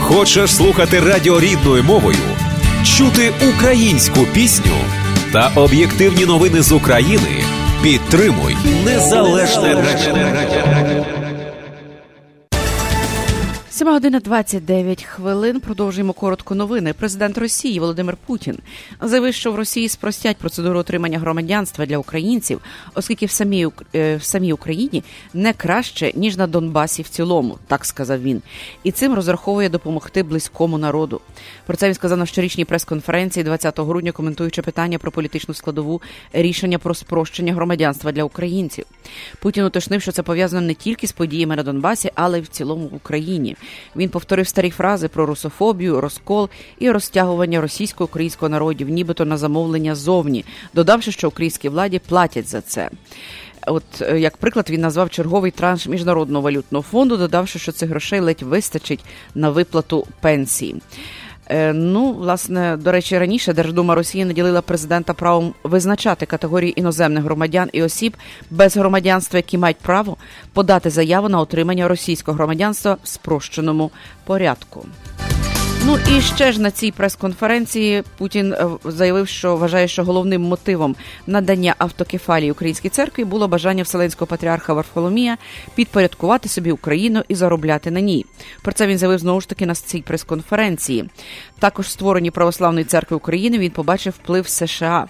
Хочеш 0.00 0.54
слухати 0.54 1.00
радіо 1.00 1.40
рідною 1.40 1.82
мовою, 1.82 2.18
чути 2.84 3.32
українську 3.48 4.20
пісню 4.34 4.76
та 5.32 5.52
об'єктивні 5.54 6.26
новини 6.26 6.62
з 6.62 6.72
України? 6.72 7.44
Підтримуй 7.82 8.56
незалежне 8.84 9.74
радіо. 9.74 11.21
7 13.72 13.88
година 13.88 14.20
29 14.20 15.02
хвилин. 15.02 15.60
Продовжуємо 15.60 16.12
коротко 16.12 16.54
новини. 16.54 16.92
Президент 16.92 17.38
Росії 17.38 17.80
Володимир 17.80 18.16
Путін 18.26 18.58
заявив, 19.00 19.34
що 19.34 19.52
в 19.52 19.56
Росії 19.56 19.88
спростять 19.88 20.36
процедуру 20.36 20.78
отримання 20.78 21.18
громадянства 21.18 21.86
для 21.86 21.98
українців, 21.98 22.60
оскільки 22.94 23.26
в 23.26 23.30
самій 23.30 23.68
е, 23.94 24.16
в 24.16 24.22
самій 24.22 24.52
Україні 24.52 25.04
не 25.34 25.52
краще 25.52 26.12
ніж 26.14 26.36
на 26.36 26.46
Донбасі 26.46 27.02
в 27.02 27.08
цілому, 27.08 27.58
так 27.66 27.84
сказав 27.84 28.22
він, 28.22 28.42
і 28.84 28.92
цим 28.92 29.14
розраховує 29.14 29.68
допомогти 29.68 30.22
близькому 30.22 30.78
народу. 30.78 31.20
Про 31.66 31.76
це 31.76 31.86
він 31.86 31.94
сказав 31.94 32.18
на 32.18 32.26
щорічній 32.26 32.64
прес-конференції 32.64 33.44
20 33.44 33.80
грудня, 33.80 34.12
коментуючи 34.12 34.62
питання 34.62 34.98
про 34.98 35.12
політичну 35.12 35.54
складову 35.54 36.02
рішення 36.32 36.78
про 36.78 36.94
спрощення 36.94 37.54
громадянства 37.54 38.12
для 38.12 38.24
українців. 38.24 38.84
Путін 39.40 39.64
уточнив, 39.64 40.02
що 40.02 40.12
це 40.12 40.22
пов'язано 40.22 40.66
не 40.66 40.74
тільки 40.74 41.06
з 41.06 41.12
подіями 41.12 41.56
на 41.56 41.62
Донбасі, 41.62 42.10
але 42.14 42.38
й 42.38 42.42
в 42.42 42.48
цілому 42.48 42.86
в 42.86 42.94
Україні. 42.94 43.56
Він 43.96 44.08
повторив 44.08 44.48
старі 44.48 44.70
фрази 44.70 45.08
про 45.08 45.26
русофобію, 45.26 46.00
розкол 46.00 46.48
і 46.78 46.90
розтягування 46.90 47.60
російсько-українського 47.60 48.48
народів, 48.48 48.88
нібито 48.88 49.24
на 49.24 49.36
замовлення 49.36 49.94
зовні, 49.94 50.44
додавши, 50.74 51.12
що 51.12 51.28
українській 51.28 51.68
владі 51.68 51.98
платять 51.98 52.48
за 52.48 52.60
це. 52.60 52.90
От 53.66 53.84
е, 54.00 54.18
як 54.18 54.36
приклад 54.36 54.70
він 54.70 54.80
назвав 54.80 55.10
черговий 55.10 55.50
транш 55.50 55.86
міжнародного 55.86 56.42
валютного 56.42 56.82
фонду, 56.82 57.16
додавши, 57.16 57.58
що 57.58 57.72
цих 57.72 57.90
грошей 57.90 58.20
ледь 58.20 58.42
вистачить 58.42 59.04
на 59.34 59.50
виплату 59.50 60.06
пенсії. 60.20 60.76
Е, 61.48 61.72
ну, 61.72 62.12
власне, 62.12 62.76
до 62.76 62.92
речі, 62.92 63.18
раніше 63.18 63.52
Держдума 63.52 63.94
Росії 63.94 64.24
наділила 64.24 64.62
президента 64.62 65.14
правом 65.14 65.54
визначати 65.64 66.26
категорії 66.26 66.80
іноземних 66.80 67.24
громадян 67.24 67.68
і 67.72 67.82
осіб 67.82 68.16
без 68.50 68.76
громадянства, 68.76 69.38
які 69.38 69.58
мають 69.58 69.76
право 69.76 70.16
подати 70.52 70.90
заяву 70.90 71.28
на 71.28 71.40
отримання 71.40 71.88
російського 71.88 72.36
громадянства 72.36 72.96
в 73.02 73.08
спрощеному 73.08 73.90
порядку. 74.24 74.86
Ну 75.86 75.98
і 76.10 76.20
ще 76.20 76.52
ж 76.52 76.60
на 76.60 76.70
цій 76.70 76.92
прес-конференції 76.92 78.02
Путін 78.18 78.52
е, 78.52 78.66
заявив, 78.84 79.28
що 79.28 79.56
вважає, 79.56 79.88
що 79.88 80.04
головним 80.04 80.42
мотивом 80.42 80.96
надання 81.26 81.74
автокефалії 81.78 82.50
українській 82.50 82.88
церкві 82.88 83.24
було 83.24 83.48
бажання 83.48 83.82
вселенського 83.82 84.26
патріарха 84.26 84.74
Варфоломія 84.74 85.36
підпорядкувати 85.74 86.48
собі 86.48 86.72
Україну 86.72 87.22
і 87.28 87.34
заробляти 87.34 87.90
на 87.90 88.00
ній. 88.00 88.26
Про 88.62 88.72
це 88.72 88.86
він 88.86 88.98
заявив 88.98 89.18
знову 89.18 89.40
ж 89.40 89.48
таки 89.48 89.66
на 89.66 89.74
цій 89.74 90.02
прес-конференції. 90.02 91.10
Також 91.58 91.90
створенні 91.90 92.30
православної 92.30 92.84
церкви 92.84 93.16
України 93.16 93.58
він 93.58 93.70
побачив 93.70 94.14
вплив 94.22 94.48
США. 94.48 95.06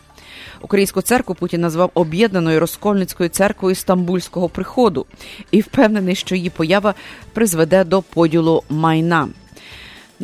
Українську 0.60 1.02
церкву 1.02 1.34
Путін 1.34 1.60
назвав 1.60 1.90
об'єднаною 1.94 2.60
розкольницькою 2.60 3.28
церквою 3.28 3.74
стамбульського 3.74 4.48
приходу 4.48 5.06
і 5.50 5.60
впевнений, 5.60 6.14
що 6.14 6.34
її 6.34 6.50
поява 6.50 6.94
призведе 7.32 7.84
до 7.84 8.02
поділу 8.02 8.62
майна. 8.68 9.28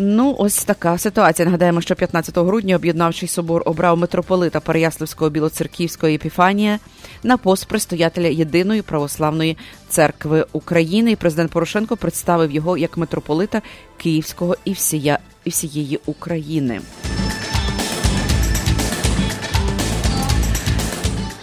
Ну, 0.00 0.36
ось 0.38 0.64
така 0.64 0.98
ситуація. 0.98 1.46
Нагадаємо, 1.46 1.80
що 1.80 1.94
15 1.94 2.38
грудня 2.38 2.76
об'єднавчий 2.76 3.28
собор 3.28 3.62
обрав 3.66 3.98
митрополита 3.98 4.60
Переяславського 4.60 5.30
Білоцерківської 5.30 6.14
Епіфанія 6.14 6.78
на 7.22 7.36
пост 7.36 7.66
предстоятеля 7.68 8.26
єдиної 8.26 8.82
православної 8.82 9.56
церкви 9.88 10.46
України. 10.52 11.10
І 11.10 11.16
президент 11.16 11.50
Порошенко 11.50 11.96
представив 11.96 12.50
його 12.50 12.76
як 12.76 12.96
митрополита 12.96 13.62
Київського 13.96 14.56
і 14.64 14.72
всія 14.72 15.18
і 15.44 15.50
всієї 15.50 16.00
України. 16.06 16.80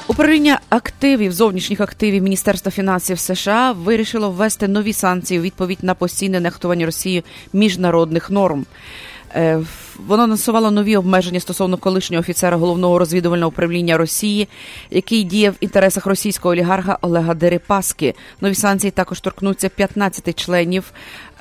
Управління 0.07 0.59
активів 0.69 1.31
зовнішніх 1.31 1.81
активів 1.81 2.24
Міністерства 2.24 2.71
фінансів 2.71 3.19
США 3.19 3.71
вирішило 3.71 4.31
ввести 4.31 4.67
нові 4.67 4.93
санкції 4.93 5.39
у 5.39 5.43
відповідь 5.43 5.77
на 5.81 5.95
постійне 5.95 6.39
нехтування 6.39 6.85
Росією 6.85 7.24
міжнародних 7.53 8.29
норм. 8.29 8.65
Е, 9.36 9.62
воно 10.08 10.24
анонсувало 10.24 10.72
нові 10.72 10.98
обмеження 10.98 11.39
стосовно 11.39 11.77
колишнього 11.77 12.20
офіцера 12.20 12.58
головного 12.58 13.00
розвідувального 13.00 13.50
управління 13.50 13.98
Росії, 13.98 14.48
який 14.92 15.24
діяв 15.24 15.54
в 15.54 15.58
інтересах 15.60 16.06
російського 16.06 16.51
олігарха 16.51 16.98
Олега 17.01 17.34
Дерипаски. 17.34 18.15
Нові 18.42 18.56
санкції 18.56 18.92
також 18.92 19.20
торкнуться 19.20 19.70
15 19.70 20.39
членів 20.39 20.92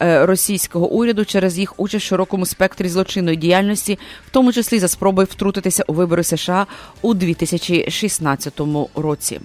е, 0.00 0.26
російського 0.26 0.88
уряду 0.88 1.24
через 1.24 1.58
їх 1.58 1.80
участь 1.80 2.04
в 2.04 2.08
широкому 2.08 2.46
спектрі 2.46 2.88
злочинної 2.88 3.36
діяльності, 3.36 3.98
в 4.26 4.30
тому 4.30 4.52
числі 4.52 4.78
за 4.78 4.88
спробою 4.88 5.28
втрутитися 5.30 5.84
у 5.86 5.92
вибори 5.92 6.24
США 6.24 6.66
у 7.02 7.14
2016 7.14 8.60
році. 8.94 9.40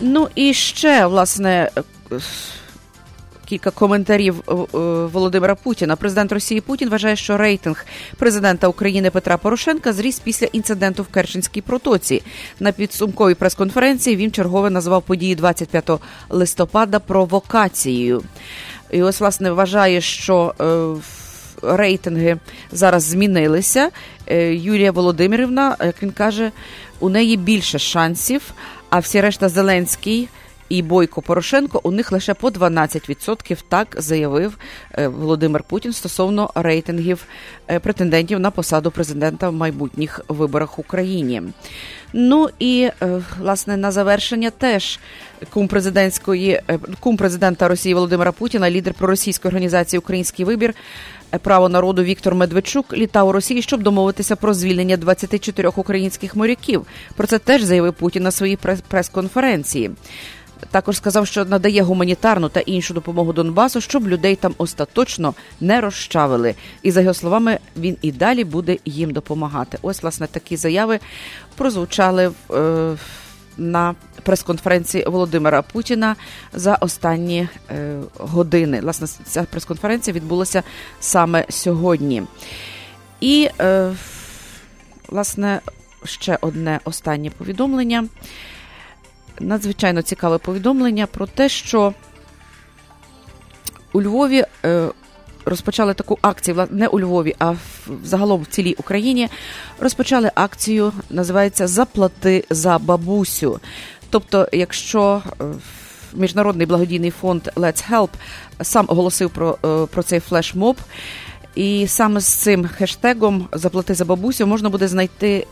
Ну 0.00 0.28
і 0.34 0.54
ще 0.54 1.06
власне 1.06 1.70
кілька 3.46 3.70
коментарів 3.70 4.42
е, 4.48 4.52
е, 4.52 4.78
Володимира 5.06 5.54
Путіна. 5.54 5.96
Президент 5.96 6.32
Росії 6.32 6.60
Путін 6.60 6.88
вважає, 6.88 7.16
що 7.16 7.36
рейтинг 7.36 7.86
президента 8.18 8.68
України 8.68 9.10
Петра 9.10 9.36
Порошенка 9.36 9.92
зріс 9.92 10.18
після 10.18 10.46
інциденту 10.46 11.02
в 11.02 11.06
Керченській 11.06 11.60
протоці. 11.60 12.22
На 12.60 12.72
підсумковій 12.72 13.34
прес-конференції 13.34 14.16
він 14.16 14.30
чергове 14.30 14.70
назвав 14.70 15.02
події 15.02 15.34
25 15.34 15.90
листопада 16.30 16.98
провокацією. 16.98 18.22
І 18.90 19.02
ось 19.02 19.20
власне 19.20 19.50
вважає, 19.50 20.00
що 20.00 20.54
е, 20.60 21.76
рейтинги 21.76 22.36
зараз 22.72 23.02
змінилися. 23.02 23.90
Юлія 24.50 24.92
Володимирівна, 24.92 25.76
як 25.80 26.02
він 26.02 26.10
каже, 26.10 26.50
у 27.00 27.08
неї 27.08 27.36
більше 27.36 27.78
шансів. 27.78 28.42
А 28.90 28.98
всі 28.98 29.20
решта 29.20 29.48
Зеленський 29.48 30.28
і 30.68 30.82
Бойко 30.82 31.22
Порошенко 31.22 31.80
у 31.82 31.90
них 31.90 32.12
лише 32.12 32.34
по 32.34 32.48
12%, 32.48 33.58
так 33.68 33.96
заявив 33.98 34.58
е, 34.92 35.08
Володимир 35.08 35.62
Путін 35.62 35.92
стосовно 35.92 36.50
рейтингів 36.54 37.26
е, 37.68 37.80
претендентів 37.80 38.40
на 38.40 38.50
посаду 38.50 38.90
президента 38.90 39.48
в 39.48 39.52
майбутніх 39.52 40.20
виборах 40.28 40.78
в 40.78 40.80
Україні. 40.80 41.42
Ну 42.12 42.48
і 42.58 42.90
е, 43.02 43.22
власне 43.38 43.76
на 43.76 43.92
завершення 43.92 44.50
теж 44.50 44.98
кум 45.50 45.68
президентської 45.68 46.60
кум 47.00 47.16
президента 47.16 47.68
Росії 47.68 47.94
Володимира 47.94 48.32
Путіна, 48.32 48.70
лідер 48.70 48.94
проросійської 48.94 49.50
організації 49.50 49.98
Український 49.98 50.44
вибір. 50.44 50.74
Право 51.42 51.68
народу 51.68 52.02
Віктор 52.02 52.34
Медведчук 52.34 52.92
літав 52.92 53.28
у 53.28 53.32
Росії, 53.32 53.62
щоб 53.62 53.82
домовитися 53.82 54.36
про 54.36 54.54
звільнення 54.54 54.96
24 54.96 55.68
українських 55.76 56.36
моряків. 56.36 56.86
Про 57.16 57.26
це 57.26 57.38
теж 57.38 57.62
заявив 57.62 57.94
Путін 57.94 58.22
на 58.22 58.30
своїй 58.30 58.58
прес-конференції. 58.88 59.90
Також 60.70 60.96
сказав, 60.96 61.26
що 61.26 61.44
надає 61.44 61.82
гуманітарну 61.82 62.48
та 62.48 62.60
іншу 62.60 62.94
допомогу 62.94 63.32
Донбасу, 63.32 63.80
щоб 63.80 64.08
людей 64.08 64.36
там 64.36 64.54
остаточно 64.58 65.34
не 65.60 65.80
розчавили. 65.80 66.54
І 66.82 66.90
за 66.90 67.00
його 67.00 67.14
словами, 67.14 67.58
він 67.76 67.96
і 68.02 68.12
далі 68.12 68.44
буде 68.44 68.76
їм 68.84 69.10
допомагати. 69.10 69.78
Ось 69.82 70.02
власне 70.02 70.26
такі 70.26 70.56
заяви 70.56 70.98
прозвучали 71.56 72.30
е, 72.50 72.96
на 73.58 73.94
прес-конференції 74.22 75.04
Володимира 75.04 75.62
Путіна 75.62 76.16
за 76.52 76.74
останні 76.74 77.48
е, 77.70 77.98
години. 78.18 78.80
Власне, 78.80 79.06
ця 79.24 79.42
прес-конференція 79.42 80.14
відбулася 80.14 80.62
саме 81.00 81.46
сьогодні. 81.48 82.22
І, 83.20 83.48
е, 83.60 83.92
власне, 85.08 85.60
ще 86.04 86.38
одне 86.40 86.80
останнє 86.84 87.30
повідомлення 87.30 88.08
надзвичайно 89.40 90.02
цікаве 90.02 90.38
повідомлення 90.38 91.06
про 91.06 91.26
те, 91.26 91.48
що 91.48 91.94
у 93.92 94.02
Львові 94.02 94.44
е, 94.64 94.88
розпочали 95.44 95.94
таку 95.94 96.18
акцію, 96.22 96.66
не 96.70 96.88
у 96.88 97.00
Львові, 97.00 97.34
а 97.38 97.54
загалом 98.04 98.42
в 98.42 98.46
цілій 98.46 98.74
Україні 98.78 99.28
розпочали 99.80 100.30
акцію, 100.34 100.92
називається 101.10 101.66
Заплати 101.66 102.44
за 102.50 102.78
бабусю. 102.78 103.60
Тобто, 104.10 104.48
якщо 104.52 105.22
е, 105.40 105.44
Міжнародний 106.14 106.66
благодійний 106.66 107.10
фонд 107.10 107.42
Let's 107.56 107.90
Help 107.92 108.08
сам 108.62 108.84
оголосив 108.88 109.30
про, 109.30 109.58
е, 109.64 109.86
про 109.86 110.02
цей 110.02 110.20
флешмоб. 110.20 110.76
І 111.54 111.86
саме 111.88 112.20
з 112.20 112.26
цим 112.26 112.66
хештегом 112.66 113.48
Заплати 113.52 113.94
за 113.94 114.04
бабусю 114.04 114.46
можна 114.46 114.68
буде 114.68 114.88
знайти 114.88 115.46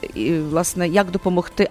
власне, 0.51 0.89
як 0.89 1.11
допомогти 1.11 1.69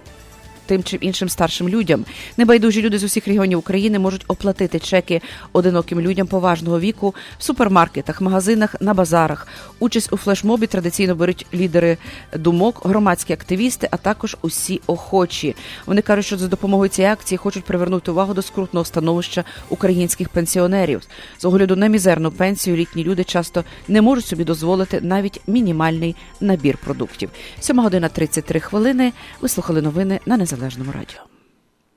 тим 0.66 0.82
чи 0.82 0.96
іншим 0.96 1.28
старшим 1.28 1.68
людям. 1.68 2.04
Небайдужі 2.36 2.82
люди 2.82 2.98
з 2.98 3.04
усіх 3.04 3.26
регіонів 3.26 3.58
України 3.58 3.98
можуть 3.98 4.24
оплатити 4.28 4.78
чеки 4.78 5.20
одиноким 5.52 6.00
людям 6.00 6.26
поважного 6.26 6.80
віку 6.80 7.14
в 7.38 7.42
супермаркетах, 7.42 8.20
магазинах, 8.20 8.76
на 8.80 8.94
базарах. 8.94 9.48
Участь 9.78 10.12
у 10.12 10.16
флешмобі 10.16 10.66
традиційно 10.66 11.14
беруть 11.14 11.46
лідери 11.54 11.96
думок, 12.36 12.80
громадські 12.84 13.32
активісти, 13.32 13.88
а 13.90 13.96
також 13.96 14.36
усі 14.42 14.80
охочі. 14.86 15.56
Вони 15.86 16.02
кажуть, 16.02 16.26
що 16.26 16.36
за 16.36 16.48
допомогою 16.48 16.88
цієї 16.88 17.12
акції 17.12 17.38
хочуть 17.38 17.64
привернути 17.64 18.10
увагу 18.10 18.34
до 18.34 18.42
скрутного 18.42 18.84
становища 18.84 19.44
українських 19.68 20.28
пенсіонерів. 20.28 21.02
З 21.38 21.44
огляду 21.44 21.76
на 21.76 21.86
мізерну 21.86 22.30
пенсію 22.30 22.76
літні 22.76 23.04
люди 23.04 23.24
часто 23.24 23.64
не 23.88 24.02
можуть 24.02 24.26
собі 24.26 24.44
дозволити 24.44 25.00
навіть 25.00 25.40
мінімальний 25.46 26.16
набір 26.40 26.78
продуктів. 26.84 27.30
Сьома 27.60 27.82
година 27.82 28.08
33 28.08 28.60
хвилини. 28.60 29.12
Ви 29.40 29.48
слухали 29.48 29.82
новини 29.82 30.20
на 30.26 30.36
незалежному 30.36 30.53
незалежному 30.54 30.92
радіо. 30.92 31.20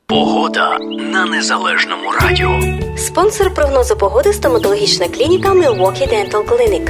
Погода 0.06 0.78
на 1.13 1.26
незалежному 1.26 2.12
радіо. 2.12 2.60
Спонсор 2.98 3.54
прогнозу 3.54 3.98
погоди 3.98 4.34
стоматологічна 4.34 5.08
клініка 5.08 5.50
Milwaukee 5.50 6.13
Dental 6.13 6.46
Clinic. 6.46 6.89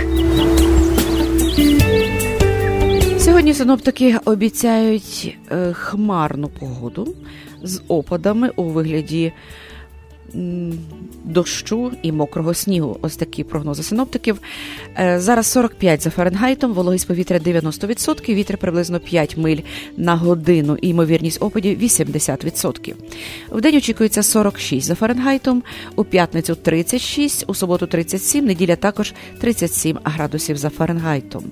Сьогодні 3.19 3.53
синоптики 3.53 4.17
обіцяють 4.25 5.37
е, 5.51 5.73
хмарну 5.73 6.47
погоду 6.47 7.15
з 7.63 7.81
опадами 7.87 8.51
у 8.55 8.63
вигляді 8.63 9.33
дощу 11.23 11.91
і 12.01 12.11
мокрого 12.11 12.53
снігу. 12.53 12.97
Ось 13.01 13.15
такі 13.15 13.43
прогнози 13.43 13.83
синоптиків. 13.83 14.41
Е, 14.99 15.19
зараз 15.19 15.47
45 15.47 16.01
за 16.01 16.09
Фаренгайтом, 16.09 16.73
вологість 16.73 17.07
повітря 17.07 17.39
90%, 17.39 18.33
вітер 18.33 18.57
приблизно 18.57 18.99
5 18.99 19.37
миль 19.37 19.57
на 19.97 20.15
годину 20.15 20.77
і 20.81 20.87
ймовірність 20.87 21.41
опадів 21.41 21.83
80%. 21.83 22.93
В 23.51 23.61
день 23.61 23.75
очікується 23.75 24.23
46 24.23 24.87
за 24.87 24.95
Фаренгайтом, 24.95 25.63
у 25.95 26.03
п'ятницю 26.03 26.55
36, 26.55 27.45
у 27.47 27.53
суботу 27.53 27.87
37, 27.87 28.45
неділя 28.45 28.75
також 28.75 29.13
37 29.39 29.97
градусів 30.03 30.57
за 30.57 30.69
Фаренгайтом. 30.69 31.43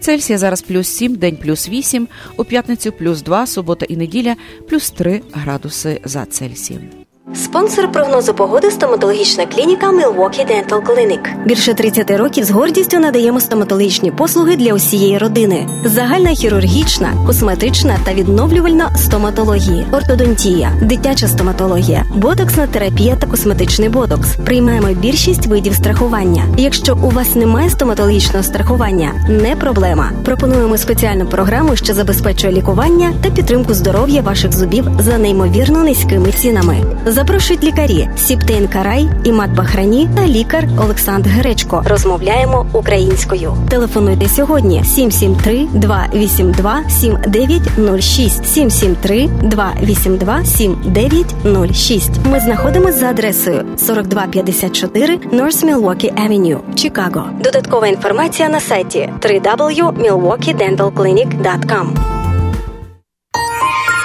Цельсія 0.00 0.38
зараз 0.38 0.62
плюс 0.62 0.88
7, 0.88 1.14
день 1.14 1.36
плюс 1.36 1.68
8, 1.68 2.08
у 2.36 2.44
п'ятницю 2.44 2.92
плюс 2.92 3.22
2, 3.22 3.46
субота 3.46 3.86
і 3.88 3.96
неділя 3.96 4.36
плюс 4.68 4.90
3 4.90 5.22
градуси 5.32 6.00
за 6.04 6.24
Цельсієм. 6.24 6.99
Спонсор 7.34 7.92
прогнозу 7.92 8.34
погоди 8.34 8.70
стоматологічна 8.70 9.46
клініка 9.46 9.90
Milwaukee 9.90 10.46
Dental 10.46 10.82
Clinic. 10.82 11.46
Більше 11.46 11.74
30 11.74 12.10
років 12.10 12.44
з 12.44 12.50
гордістю 12.50 12.98
надаємо 12.98 13.40
стоматологічні 13.40 14.10
послуги 14.10 14.56
для 14.56 14.74
усієї 14.74 15.18
родини: 15.18 15.68
загальна 15.84 16.30
хірургічна, 16.30 17.12
косметична 17.26 17.96
та 18.04 18.14
відновлювальна 18.14 18.96
стоматології, 18.96 19.86
ортодонтія, 19.92 20.72
дитяча 20.82 21.28
стоматологія, 21.28 22.04
ботоксна 22.14 22.66
терапія 22.66 23.16
та 23.16 23.26
косметичний 23.26 23.88
ботокс. 23.88 24.36
Приймаємо 24.36 24.88
більшість 24.88 25.46
видів 25.46 25.74
страхування. 25.74 26.44
Якщо 26.56 26.94
у 26.94 27.10
вас 27.10 27.34
немає 27.34 27.70
стоматологічного 27.70 28.42
страхування, 28.42 29.26
не 29.28 29.56
проблема. 29.56 30.12
Пропонуємо 30.24 30.76
спеціальну 30.78 31.26
програму, 31.26 31.76
що 31.76 31.94
забезпечує 31.94 32.52
лікування 32.52 33.12
та 33.22 33.30
підтримку 33.30 33.74
здоров'я 33.74 34.22
ваших 34.22 34.52
зубів 34.52 34.84
за 34.98 35.18
неймовірно 35.18 35.82
низькими 35.82 36.32
цінами. 36.32 36.76
Запрошують 37.20 37.64
лікарі 37.64 38.08
Сіптейн 38.16 38.68
Карай, 38.68 39.08
Імат 39.24 39.50
Бахрані 39.50 40.08
та 40.16 40.26
лікар 40.26 40.68
Олександр 40.78 41.30
Гречко. 41.30 41.82
Розмовляємо 41.86 42.66
українською. 42.72 43.56
Телефонуйте 43.68 44.28
сьогодні 44.28 44.84
773 44.84 45.66
282 45.72 46.82
7906 46.88 48.46
773 48.46 49.28
282 49.42 50.44
7906. 50.44 52.10
Ми 52.24 52.40
знаходимося 52.40 52.98
за 52.98 53.06
адресою 53.06 53.64
4254 53.86 55.16
North 55.16 55.64
Milwaukee 55.64 56.28
Avenue, 56.28 56.58
Чикаго. 56.74 57.24
Додаткова 57.44 57.86
інформація 57.86 58.48
на 58.48 58.60
сайті 58.60 59.12
www.milwaukeedentalclinic.com 59.20 62.19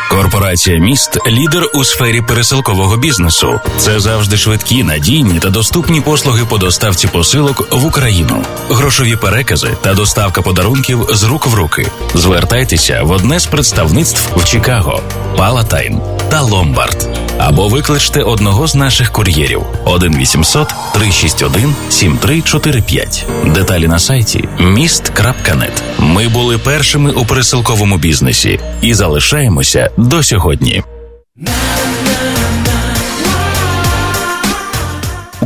Корпорація 0.10 0.80
міст 0.80 1.18
лідер 1.28 1.64
у 1.74 1.84
сфері 1.84 2.22
пересилкового 2.22 2.98
бізнесу. 2.98 3.60
Це 3.78 4.00
завжди 4.00 4.38
швидкі, 4.38 4.84
надійні 4.84 5.40
та 5.40 5.50
доступні 5.50 6.02
послуги 6.02 6.46
по 6.46 6.58
доставці 6.58 7.08
посилок 7.08 7.68
в 7.72 7.86
Україну, 7.86 8.44
грошові 8.70 9.16
перекази 9.16 9.78
та 9.82 9.94
доставка 9.94 10.42
подарунків 10.42 11.08
з 11.10 11.24
рук 11.24 11.48
в 11.48 11.54
руки. 11.54 11.92
Звертайтеся 12.14 13.04
в 13.04 13.12
одне 13.12 13.40
з 13.40 13.46
представництв 13.46 14.30
в 14.36 14.46
Чикаго, 14.46 15.02
Палатайн 15.38 16.02
та 16.30 16.42
Ломбард. 16.42 17.25
Або 17.38 17.68
викличте 17.68 18.22
одного 18.22 18.68
з 18.68 18.76
наших 18.76 19.12
кур'єрів 19.12 19.62
1 19.86 20.18
800 20.18 20.74
361 20.94 21.76
7345. 21.90 23.26
Деталі 23.46 23.88
на 23.88 24.00
сайті 24.00 24.50
міст.нет. 24.60 25.84
Ми 26.00 26.28
були 26.28 26.58
першими 26.58 27.12
у 27.12 27.26
пересилковому 27.26 27.98
бізнесі 27.98 28.60
і 28.82 28.94
залишаємося 28.94 29.90
до 29.98 30.24
сьогодні. 30.24 30.84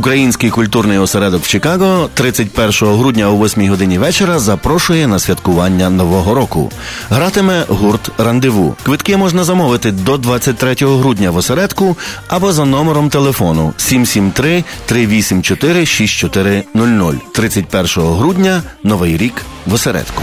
Український 0.00 0.50
культурний 0.50 0.98
осередок 0.98 1.42
в 1.42 1.48
Чикаго 1.48 2.10
31 2.14 2.70
грудня 2.98 3.30
о 3.30 3.44
8 3.44 3.68
годині 3.68 3.98
вечора 3.98 4.38
запрошує 4.38 5.06
на 5.06 5.18
святкування 5.18 5.90
Нового 5.90 6.34
року. 6.34 6.70
Гратиме 7.10 7.64
гурт 7.68 8.10
Рандеву. 8.18 8.76
Квитки 8.82 9.16
можна 9.16 9.44
замовити 9.44 9.90
до 9.90 10.16
23 10.16 10.74
грудня 10.80 11.30
в 11.30 11.36
осередку 11.36 11.96
або 12.28 12.52
за 12.52 12.64
номером 12.64 13.10
телефону 13.10 13.72
773 13.76 14.64
384 14.86 15.86
6400. 15.86 17.14
31 17.32 18.04
грудня 18.04 18.62
Новий 18.82 19.16
рік 19.16 19.42
в 19.66 19.74
осередку. 19.74 20.22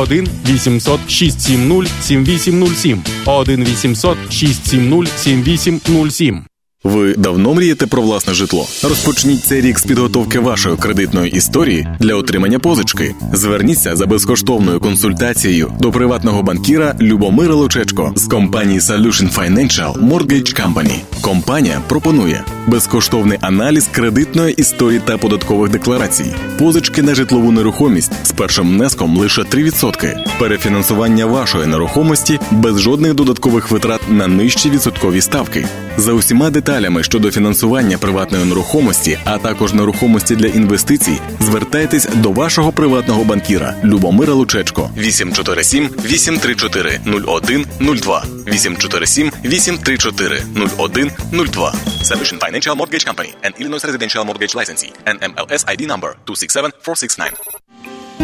1 0.01 0.23
800 0.45 0.99
670 1.07 1.87
7807 2.01 3.01
1 3.25 3.45
800 3.63 4.17
670 4.29 5.05
7807 5.17 6.50
Ви 6.83 7.13
давно 7.13 7.53
мрієте 7.53 7.87
про 7.87 8.01
власне 8.01 8.33
житло? 8.33 8.67
Розпочніть 8.83 9.43
цей 9.43 9.61
рік 9.61 9.79
з 9.79 9.83
підготовки 9.83 10.39
вашої 10.39 10.77
кредитної 10.77 11.31
історії 11.31 11.87
для 11.99 12.15
отримання 12.15 12.59
позички. 12.59 13.15
Зверніться 13.33 13.95
за 13.95 14.05
безкоштовною 14.05 14.79
консультацією 14.79 15.73
до 15.79 15.91
приватного 15.91 16.43
банкіра 16.43 16.95
Любомира 17.01 17.53
Лучечко 17.53 18.13
з 18.15 18.27
компанії 18.27 18.79
Solution 18.79 19.33
Financial 19.35 20.09
Mortgage 20.09 20.61
Company. 20.61 20.95
Компанія 21.21 21.81
пропонує 21.87 22.43
безкоштовний 22.67 23.37
аналіз 23.41 23.89
кредитної 23.91 24.53
історії 24.53 25.01
та 25.05 25.17
податкових 25.17 25.71
декларацій, 25.71 26.33
позички 26.59 27.01
на 27.01 27.15
житлову 27.15 27.51
нерухомість 27.51 28.11
з 28.23 28.31
першим 28.31 28.69
внеском 28.69 29.17
лише 29.17 29.41
3%, 29.41 30.39
перефінансування 30.39 31.25
вашої 31.25 31.65
нерухомості 31.65 32.39
без 32.51 32.79
жодних 32.79 33.13
додаткових 33.13 33.71
витрат 33.71 34.01
на 34.09 34.27
нижчі 34.27 34.69
відсоткові 34.69 35.21
ставки. 35.21 35.67
За 35.97 36.13
усіма 36.13 36.49
деталями 36.49 36.70
щодо 37.03 37.31
фінансування 37.31 37.97
приватної 37.97 38.45
нерухомості, 38.45 39.19
а 39.25 39.37
також 39.37 39.73
нерухомості 39.73 40.35
для 40.35 40.47
інвестицій, 40.47 41.17
звертайтесь 41.39 42.07
до 42.15 42.31
вашого 42.31 42.71
приватного 42.71 43.23
банкіра 43.23 43.75
Любомира 43.83 44.33
Лучечко. 44.33 44.89
847 44.97 45.89
834 46.05 46.99
0102 47.05 48.23
847 48.47 49.31
834 49.45 50.41
0102 50.55 51.73
Solution 52.03 52.39
Financial 52.39 52.75
Mortgage 52.75 53.05
Company 53.05 53.33
and 53.43 53.53
Illinois 53.61 53.85
Residential 53.85 54.25
Mortgage 54.25 54.55
Licensee. 54.55 54.91
NMLS 55.05 55.65
ID 55.65 55.81
number 55.87 56.15
267469 56.27 57.61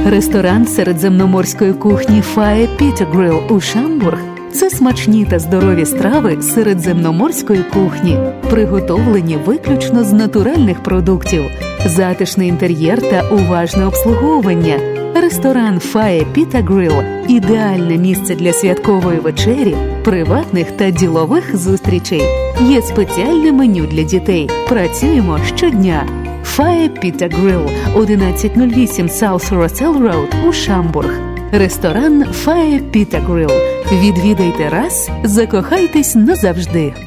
Ресторан 0.05 0.67
середземноморської 0.67 1.73
кухні 1.73 2.21
Фає 2.21 2.67
Піті 2.67 3.03
Грил 3.03 3.41
у 3.49 3.61
Шамбург 3.61 4.36
це 4.53 4.69
смачні 4.69 5.25
та 5.25 5.39
здорові 5.39 5.85
страви 5.85 6.41
середземноморської 6.41 7.63
кухні, 7.73 8.17
приготовлені 8.49 9.37
виключно 9.45 10.03
з 10.03 10.13
натуральних 10.13 10.83
продуктів, 10.83 11.43
затишний 11.85 12.49
інтер'єр 12.49 13.01
та 13.01 13.29
уважне 13.29 13.85
обслуговування. 13.85 14.79
Ресторан 15.15 15.79
Фає 15.79 16.25
Піта 16.33 16.61
Грил 16.61 16.93
ідеальне 17.27 17.97
місце 17.97 18.35
для 18.35 18.53
святкової 18.53 19.19
вечері, 19.19 19.75
приватних 20.03 20.71
та 20.71 20.89
ділових 20.91 21.57
зустрічей. 21.57 22.21
Є 22.61 22.81
спеціальне 22.81 23.51
меню 23.51 23.85
для 23.85 24.03
дітей. 24.03 24.49
Працюємо 24.69 25.39
щодня. 25.55 26.07
Фає 26.43 26.89
Піта 26.89 27.27
Грил 27.27 27.61
1108 27.95 29.07
South 29.07 29.49
Russell 29.49 29.97
Road 29.97 30.47
у 30.47 30.53
Шамбург. 30.53 31.26
Ресторан 31.51 32.25
Фає 32.33 32.79
Грил. 33.19 33.51
Відвідайте 33.91 34.69
раз, 34.69 35.09
закохайтесь 35.23 36.15
назавжди. 36.15 37.06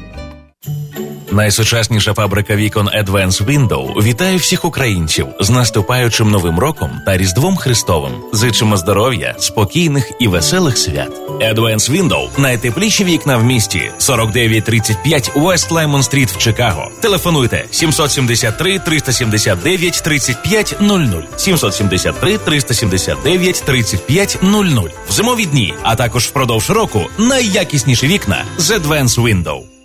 Найсучасніша 1.31 2.13
фабрика 2.13 2.55
вікон 2.55 2.87
Advance 2.87 3.45
Window 3.45 4.03
вітає 4.03 4.37
всіх 4.37 4.65
українців 4.65 5.27
з 5.39 5.49
наступаючим 5.49 6.31
новим 6.31 6.59
роком 6.59 7.01
та 7.05 7.17
Різдвом 7.17 7.57
Христовим. 7.57 8.11
Зичимо 8.33 8.77
здоров'я, 8.77 9.35
спокійних 9.39 10.11
і 10.19 10.27
веселих 10.27 10.77
свят. 10.77 11.11
Advance 11.29 11.91
Window– 11.91 12.27
найтепліші 12.37 13.03
вікна 13.03 13.37
в 13.37 13.43
місті. 13.43 13.91
4935 13.97 15.31
West 15.35 15.69
Lemon 15.69 16.03
Street 16.03 16.33
в 16.33 16.37
Чикаго. 16.37 16.91
Телефонуйте 17.01 17.65
773 17.71 18.79
379 18.79 20.01
35 20.03 20.75
00 20.81 20.99
773 21.37 22.37
379 22.37 23.63
35 23.65 24.37
00 24.41 24.65
в 25.09 25.11
зимові 25.11 25.45
дні, 25.45 25.73
а 25.83 25.95
також 25.95 26.25
впродовж 26.25 26.69
року 26.69 27.01
найякісніші 27.17 28.07
вікна 28.07 28.45
з 28.57 28.71
Advance 28.71 29.21
Window. 29.21 29.80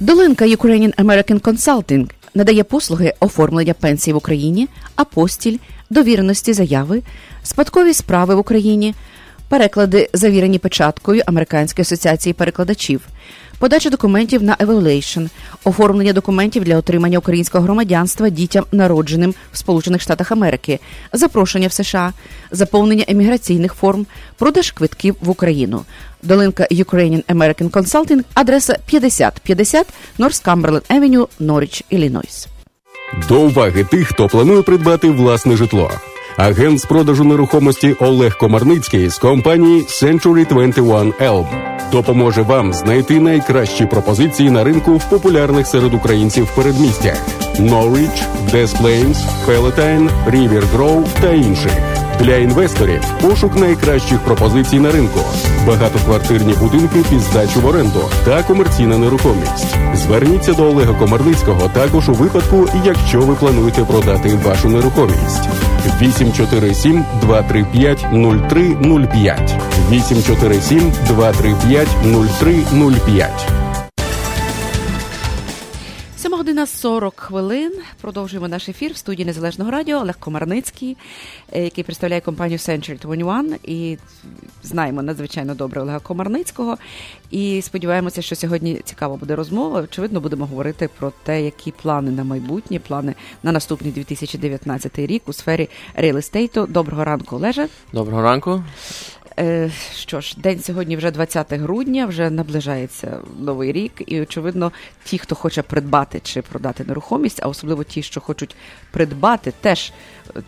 Долинка 0.00 0.44
Ukrainian 0.46 0.94
American 0.94 1.40
Consulting 1.40 2.10
надає 2.34 2.64
послуги 2.64 3.14
оформлення 3.20 3.74
пенсій 3.74 4.12
в 4.12 4.16
Україні, 4.16 4.68
апостіль, 4.96 5.58
довіреності 5.90 6.52
заяви, 6.52 7.02
спадкові 7.42 7.94
справи 7.94 8.34
в 8.34 8.38
Україні, 8.38 8.94
переклади, 9.48 10.10
завірені 10.12 10.58
печаткою 10.58 11.22
Американської 11.26 11.82
асоціації 11.82 12.32
перекладачів, 12.32 13.00
подача 13.58 13.90
документів 13.90 14.42
на 14.42 14.56
evaluation, 14.56 15.28
оформлення 15.64 16.12
документів 16.12 16.64
для 16.64 16.76
отримання 16.76 17.18
українського 17.18 17.64
громадянства 17.64 18.28
дітям, 18.28 18.64
народженим 18.72 19.34
в 19.52 19.58
Сполучених 19.58 20.02
Штатах 20.02 20.32
Америки, 20.32 20.80
запрошення 21.12 21.68
в 21.68 21.72
США, 21.72 22.12
заповнення 22.50 23.04
еміграційних 23.08 23.74
форм, 23.74 24.06
продаж 24.36 24.70
квитків 24.70 25.16
в 25.20 25.30
Україну. 25.30 25.84
Долинка 26.22 26.66
Ukrainian 26.70 27.24
American 27.24 27.70
Consulting, 27.70 28.24
адреса 28.34 28.78
5050 28.86 29.86
North 30.18 30.44
Cumberland 30.44 30.82
Avenue, 30.90 31.26
Norwich, 31.40 31.82
Іллінойс. 31.90 32.48
До 33.28 33.40
уваги 33.40 33.84
тих, 33.84 34.08
хто 34.08 34.28
планує 34.28 34.62
придбати 34.62 35.10
власне 35.10 35.56
житло. 35.56 35.90
Агент 36.38 36.80
з 36.80 36.84
продажу 36.84 37.24
нерухомості 37.24 37.96
Олег 37.98 38.36
Комарницький 38.36 39.08
з 39.08 39.18
компанії 39.18 39.82
Century 39.82 40.48
21 40.48 41.12
Elm 41.12 41.46
допоможе 41.92 42.42
вам 42.42 42.72
знайти 42.72 43.20
найкращі 43.20 43.86
пропозиції 43.86 44.50
на 44.50 44.64
ринку 44.64 44.96
в 44.96 45.10
популярних 45.10 45.66
серед 45.66 45.94
українців 45.94 46.48
передмістях 46.56 47.18
Norwich, 47.58 48.24
Des 48.52 48.82
Plains, 48.82 49.16
Palatine, 49.48 50.08
River 50.30 50.62
Grove 50.76 51.06
та 51.20 51.32
інших. 51.32 51.72
Для 52.20 52.36
інвесторів 52.36 53.02
пошук 53.22 53.56
найкращих 53.56 54.18
пропозицій 54.18 54.80
на 54.80 54.92
ринку, 54.92 55.20
багатоквартирні 55.66 56.54
будинки 56.60 57.04
під 57.10 57.20
здачу 57.20 57.60
в 57.60 57.66
оренду 57.66 58.02
та 58.24 58.42
комерційна 58.42 58.98
нерухомість. 58.98 59.76
Зверніться 59.94 60.52
до 60.52 60.64
Олега 60.64 60.94
Комарницького 60.94 61.68
також 61.68 62.08
у 62.08 62.12
випадку, 62.12 62.68
якщо 62.84 63.20
ви 63.20 63.34
плануєте 63.34 63.84
продати 63.84 64.38
вашу 64.44 64.68
нерухомість. 64.68 65.48
847 65.98 67.02
235 67.20 68.02
0305 68.12 69.58
847 69.90 70.90
235 71.06 71.88
0305 72.02 73.57
година 76.58 76.66
40 76.66 77.20
хвилин. 77.20 77.72
Продовжуємо 78.00 78.48
наш 78.48 78.68
ефір 78.68 78.92
в 78.92 78.96
студії 78.96 79.26
Незалежного 79.26 79.70
радіо 79.70 79.96
Олег 79.96 80.18
Комарницький, 80.18 80.96
е, 81.52 81.64
який 81.64 81.84
представляє 81.84 82.20
компанію 82.20 82.58
Century 82.58 83.00
21. 83.00 83.56
І 83.64 83.98
знаємо 84.62 85.02
надзвичайно 85.02 85.54
добре 85.54 85.80
Олега 85.80 86.00
Комарницького. 86.00 86.78
І 87.30 87.62
сподіваємося, 87.62 88.22
що 88.22 88.36
сьогодні 88.36 88.80
цікава 88.84 89.16
буде 89.16 89.36
розмова. 89.36 89.80
Очевидно, 89.80 90.20
будемо 90.20 90.46
говорити 90.46 90.88
про 90.98 91.12
те, 91.22 91.42
які 91.42 91.70
плани 91.70 92.10
на 92.10 92.24
майбутнє, 92.24 92.78
плани 92.78 93.14
на 93.42 93.52
наступний 93.52 93.92
2019 93.92 94.98
рік 94.98 95.22
у 95.26 95.32
сфері 95.32 95.68
реал-естейту. 95.94 96.66
Доброго 96.66 97.04
ранку, 97.04 97.36
Олеже. 97.36 97.68
Доброго 97.92 98.22
ранку. 98.22 98.62
Е, 99.38 99.70
Що 99.94 100.20
ж, 100.20 100.34
день 100.38 100.60
сьогодні 100.60 100.96
вже 100.96 101.10
20 101.10 101.52
грудня, 101.52 102.06
вже 102.06 102.30
наближається 102.30 103.18
новий 103.38 103.72
рік, 103.72 103.92
і 104.06 104.20
очевидно, 104.20 104.72
ті, 105.04 105.18
хто 105.18 105.34
хоче 105.34 105.62
придбати 105.62 106.20
чи 106.24 106.42
продати 106.42 106.84
нерухомість, 106.84 107.40
а 107.42 107.48
особливо 107.48 107.84
ті, 107.84 108.02
що 108.02 108.20
хочуть 108.20 108.56
придбати, 108.90 109.52
теж 109.60 109.92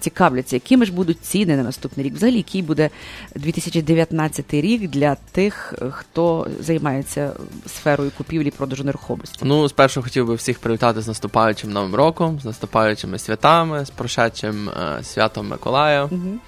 цікавляться, 0.01 0.57
якими 0.57 0.85
ж 0.85 0.93
будуть 0.93 1.25
ціни 1.25 1.57
на 1.57 1.63
наступний 1.63 2.07
рік. 2.07 2.15
Взагалі, 2.15 2.37
який 2.37 2.63
буде 2.63 2.91
2019 3.35 4.55
рік 4.55 4.91
для 4.91 5.15
тих, 5.15 5.75
хто 5.91 6.47
займається 6.61 7.33
сферою 7.67 8.11
купівлі 8.19 8.51
продажу 8.51 8.85
нерухомості. 8.85 9.39
Ну, 9.43 9.69
спершу 9.69 10.03
хотів 10.03 10.27
би 10.27 10.35
всіх 10.35 10.59
привітати 10.59 11.01
з 11.01 11.09
наступаючим 11.09 11.73
новим 11.73 11.95
роком, 11.95 12.41
з 12.41 12.45
наступаючими 12.45 13.19
святами, 13.19 13.85
з 13.85 13.91
прошедшим 13.91 14.69
е, 14.69 15.05
святом 15.05 15.49
Миколая. 15.49 16.05
Угу. 16.05 16.39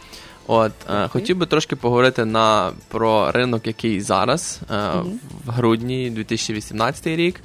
От 0.52 0.72
е, 0.90 1.08
хотів 1.08 1.36
би 1.36 1.46
трошки 1.46 1.76
поговорити 1.76 2.24
на 2.24 2.72
про 2.88 3.32
ринок, 3.32 3.66
який 3.66 4.00
зараз 4.00 4.60
е, 4.70 4.74
Мгм. 4.94 5.20
в 5.46 5.50
грудні 5.50 6.10
2018 6.10 7.06
рік, 7.06 7.40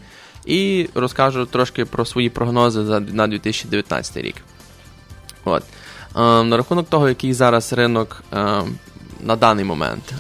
і 0.45 0.89
розкажу 0.95 1.45
трошки 1.45 1.85
про 1.85 2.05
свої 2.05 2.29
прогнози 2.29 2.85
за 2.85 2.99
на 2.99 3.27
2019 3.27 4.17
рік. 4.17 4.35
От 5.45 5.63
е, 6.15 6.19
на 6.43 6.57
рахунок 6.57 6.89
того, 6.89 7.09
який 7.09 7.33
зараз 7.33 7.73
ринок 7.73 8.23
е, 8.33 8.61
на 9.21 9.35
даний 9.35 9.65
момент. 9.65 10.13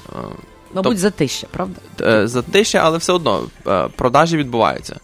Мабуть, 0.73 0.93
тоб- 0.93 0.99
затища, 0.99 1.47
правда? 1.51 1.79
Е, 2.01 2.27
Затища, 2.27 2.77
але 2.83 2.97
все 2.97 3.13
одно 3.13 3.43
е, 3.67 3.87
продажі 3.95 4.37
відбуваються. 4.37 4.99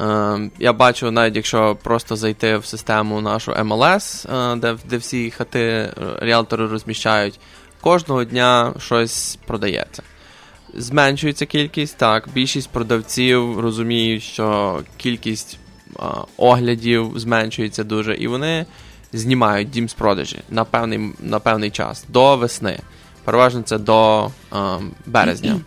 Е, 0.00 0.50
Я 0.58 0.72
бачу, 0.72 1.10
навіть 1.10 1.36
якщо 1.36 1.76
просто 1.82 2.16
зайти 2.16 2.56
в 2.56 2.66
систему 2.66 3.20
нашу 3.20 3.52
MLS, 3.52 4.26
е, 4.52 4.56
де, 4.56 4.76
де 4.90 4.96
всі 4.96 5.30
хати 5.30 5.90
ріалтори 6.18 6.66
розміщають, 6.66 7.40
кожного 7.80 8.24
дня 8.24 8.74
щось 8.78 9.38
продається. 9.46 10.02
Зменшується 10.74 11.46
кількість, 11.46 11.96
так, 11.96 12.28
більшість 12.34 12.70
продавців 12.70 13.60
розуміють, 13.60 14.22
що 14.22 14.80
кількість 14.96 15.58
оглядів 16.36 17.12
зменшується 17.16 17.84
дуже, 17.84 18.14
і 18.14 18.26
вони 18.28 18.66
знімають 19.12 19.70
дім 19.70 19.88
з 19.88 19.94
продажі 19.94 20.38
на 20.50 20.64
певний, 20.64 21.00
на 21.20 21.38
певний 21.38 21.70
час 21.70 22.04
до 22.08 22.36
весни. 22.36 22.78
Переважно 23.24 23.62
це 23.62 23.78
до 23.78 24.30
е, 24.52 24.58
березня. 25.06 25.60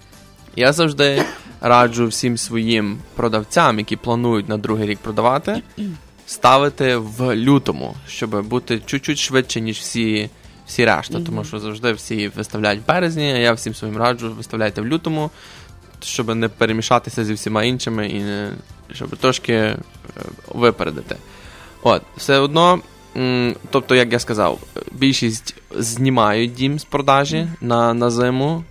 Я 0.56 0.72
завжди 0.72 1.22
раджу 1.60 2.06
всім 2.06 2.38
своїм 2.38 2.98
продавцям, 3.16 3.78
які 3.78 3.96
планують 3.96 4.48
на 4.48 4.56
другий 4.56 4.86
рік 4.86 4.98
продавати, 4.98 5.62
ставити 6.26 6.96
в 6.96 7.36
лютому, 7.36 7.94
щоб 8.08 8.46
бути 8.46 8.80
чуть-чуть 8.86 9.18
швидше, 9.18 9.60
ніж 9.60 9.78
всі, 9.78 10.30
всі 10.66 10.84
решта. 10.84 11.20
Тому 11.20 11.44
що 11.44 11.58
завжди 11.58 11.92
всі 11.92 12.28
виставляють 12.28 12.82
в 12.82 12.86
березні, 12.86 13.32
а 13.32 13.36
я 13.36 13.52
всім 13.52 13.74
своїм 13.74 13.96
раджу 13.96 14.34
виставляйте 14.36 14.80
в 14.80 14.86
лютому, 14.86 15.30
щоб 16.02 16.34
не 16.34 16.48
перемішатися 16.48 17.24
зі 17.24 17.34
всіма 17.34 17.64
іншими 17.64 18.08
і 18.08 18.20
не, 18.20 18.50
щоб 18.92 19.16
трошки 19.16 19.52
е, 19.52 19.76
випередити. 20.48 21.16
От, 21.82 22.02
все 22.16 22.38
одно. 22.38 22.80
Тобто, 23.70 23.94
як 23.94 24.12
я 24.12 24.18
сказав, 24.18 24.58
більшість 24.92 25.54
знімають 25.70 26.54
дім 26.54 26.78
з 26.78 26.84
продажі 26.84 27.48
на, 27.60 27.94
на 27.94 28.10
зиму. 28.10 28.64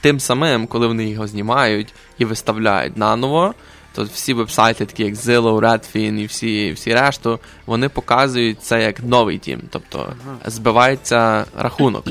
Тим 0.00 0.20
самим, 0.20 0.66
коли 0.66 0.86
вони 0.86 1.08
його 1.08 1.26
знімають 1.26 1.94
і 2.18 2.24
виставляють 2.24 2.96
наново, 2.96 3.54
то 3.94 4.04
всі 4.04 4.34
вебсайти, 4.34 4.86
такі 4.86 5.04
як 5.04 5.14
Zillow, 5.14 5.60
Redfin 5.60 6.18
і 6.18 6.26
всі, 6.26 6.72
всі 6.72 6.94
решту, 6.94 7.38
вони 7.66 7.88
показують 7.88 8.62
це 8.62 8.82
як 8.82 9.02
новий 9.02 9.38
дім. 9.38 9.62
Тобто 9.70 10.12
збивається 10.46 11.44
рахунок. 11.56 12.04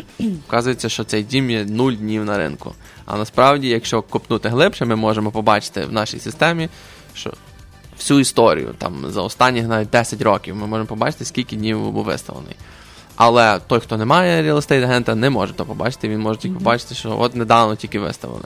Вказується, 0.48 0.90
що 0.90 1.04
цей 1.04 1.24
дім 1.24 1.50
є 1.50 1.66
0 1.66 1.94
днів 1.94 2.26
на 2.26 2.38
ринку. 2.38 2.74
А 3.06 3.18
насправді, 3.18 3.68
якщо 3.68 4.02
копнути 4.02 4.50
глибше, 4.50 4.86
ми 4.86 4.96
можемо 4.96 5.32
побачити 5.32 5.86
в 5.86 5.94
нашій 5.94 6.20
системі, 6.20 6.70
що 7.14 7.34
всю 7.98 8.20
історію, 8.20 8.76
там 8.78 9.06
за 9.10 9.22
останні 9.22 9.62
навіть 9.62 9.90
10 9.90 10.22
років, 10.22 10.56
ми 10.56 10.68
можемо 10.68 10.88
побачити, 10.88 11.26
скільки 11.26 11.56
днів 11.56 11.92
був 11.92 12.04
виставлений. 12.04 12.56
Але 13.16 13.60
той, 13.68 13.80
хто 13.80 13.98
не 13.98 14.06
має 14.06 14.44
real 14.44 14.56
estate 14.56 14.84
агента, 14.84 15.16
не 15.16 15.30
може 15.30 15.54
то 15.54 15.66
побачити. 15.66 16.10
Він 16.10 16.20
може 16.20 16.40
тільки 16.40 16.56
побачити, 16.56 16.96
що 16.96 17.20
от 17.20 17.36
недавно 17.36 17.76
тільки 17.76 18.00
виставили. 18.00 18.46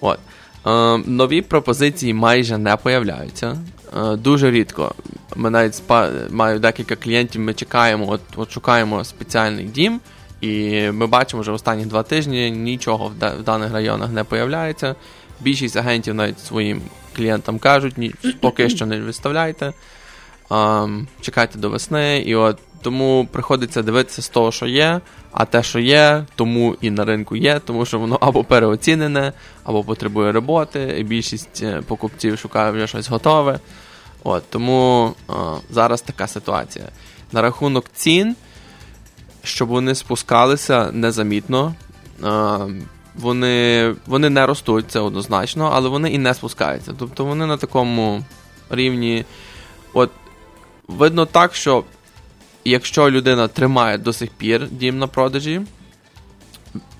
От. 0.00 0.18
Е, 0.66 0.98
нові 1.06 1.42
пропозиції 1.42 2.14
майже 2.14 2.58
не 2.58 2.76
появляються. 2.76 3.58
Е, 3.96 4.16
дуже 4.16 4.50
рідко. 4.50 4.94
Ми 5.36 5.50
навіть 5.50 5.74
спа... 5.74 6.10
маю 6.30 6.58
декілька 6.58 6.96
клієнтів, 6.96 7.40
ми 7.40 7.54
чекаємо, 7.54 8.10
от, 8.10 8.20
от 8.36 8.52
шукаємо 8.52 9.04
спеціальний 9.04 9.64
дім, 9.64 10.00
і 10.40 10.80
ми 10.90 11.06
бачимо 11.06 11.42
вже 11.42 11.52
останні 11.52 11.86
два 11.86 12.02
тижні 12.02 12.50
нічого 12.50 13.08
в, 13.08 13.40
в 13.40 13.42
даних 13.42 13.72
районах 13.72 14.12
не 14.12 14.24
появляється. 14.24 14.94
Більшість 15.40 15.76
агентів 15.76 16.14
навіть 16.14 16.40
своїм 16.40 16.82
клієнтам 17.16 17.58
кажуть, 17.58 17.98
ні, 17.98 18.14
поки 18.40 18.70
що 18.70 18.86
не 18.86 19.00
виставляйте. 19.00 19.72
Ем, 20.50 21.06
чекайте 21.20 21.58
до 21.58 21.70
весни, 21.70 22.18
і 22.18 22.34
от 22.34 22.58
тому 22.82 23.28
приходиться 23.32 23.82
дивитися 23.82 24.22
з 24.22 24.28
того, 24.28 24.52
що 24.52 24.66
є, 24.66 25.00
а 25.32 25.44
те, 25.44 25.62
що 25.62 25.78
є, 25.78 26.24
тому 26.34 26.76
і 26.80 26.90
на 26.90 27.04
ринку 27.04 27.36
є, 27.36 27.58
тому 27.58 27.86
що 27.86 27.98
воно 27.98 28.18
або 28.20 28.44
переоцінене, 28.44 29.32
або 29.64 29.84
потребує 29.84 30.32
роботи, 30.32 30.96
і 30.98 31.02
більшість 31.02 31.62
е, 31.62 31.82
покупців 31.86 32.38
шукає 32.38 32.70
вже 32.70 32.86
щось 32.86 33.08
готове. 33.08 33.60
От, 34.24 34.42
тому 34.50 35.12
е, 35.30 35.32
зараз 35.70 36.02
така 36.02 36.26
ситуація. 36.26 36.84
На 37.32 37.42
рахунок 37.42 37.84
цін, 37.94 38.36
щоб 39.42 39.68
вони 39.68 39.94
спускалися 39.94 40.90
незамітно. 40.92 41.74
Вони, 43.18 43.94
вони 44.06 44.30
не 44.30 44.46
ростуть, 44.46 44.90
це 44.90 45.00
однозначно, 45.00 45.70
але 45.74 45.88
вони 45.88 46.10
і 46.10 46.18
не 46.18 46.34
спускаються. 46.34 46.94
Тобто 46.98 47.24
вони 47.24 47.46
на 47.46 47.56
такому 47.56 48.24
рівні. 48.70 49.24
От 49.92 50.10
видно 50.88 51.26
так, 51.26 51.54
що 51.54 51.84
якщо 52.64 53.10
людина 53.10 53.48
тримає 53.48 53.98
до 53.98 54.12
сих 54.12 54.30
пір 54.30 54.68
дім 54.70 54.98
на 54.98 55.06
продажі, 55.06 55.60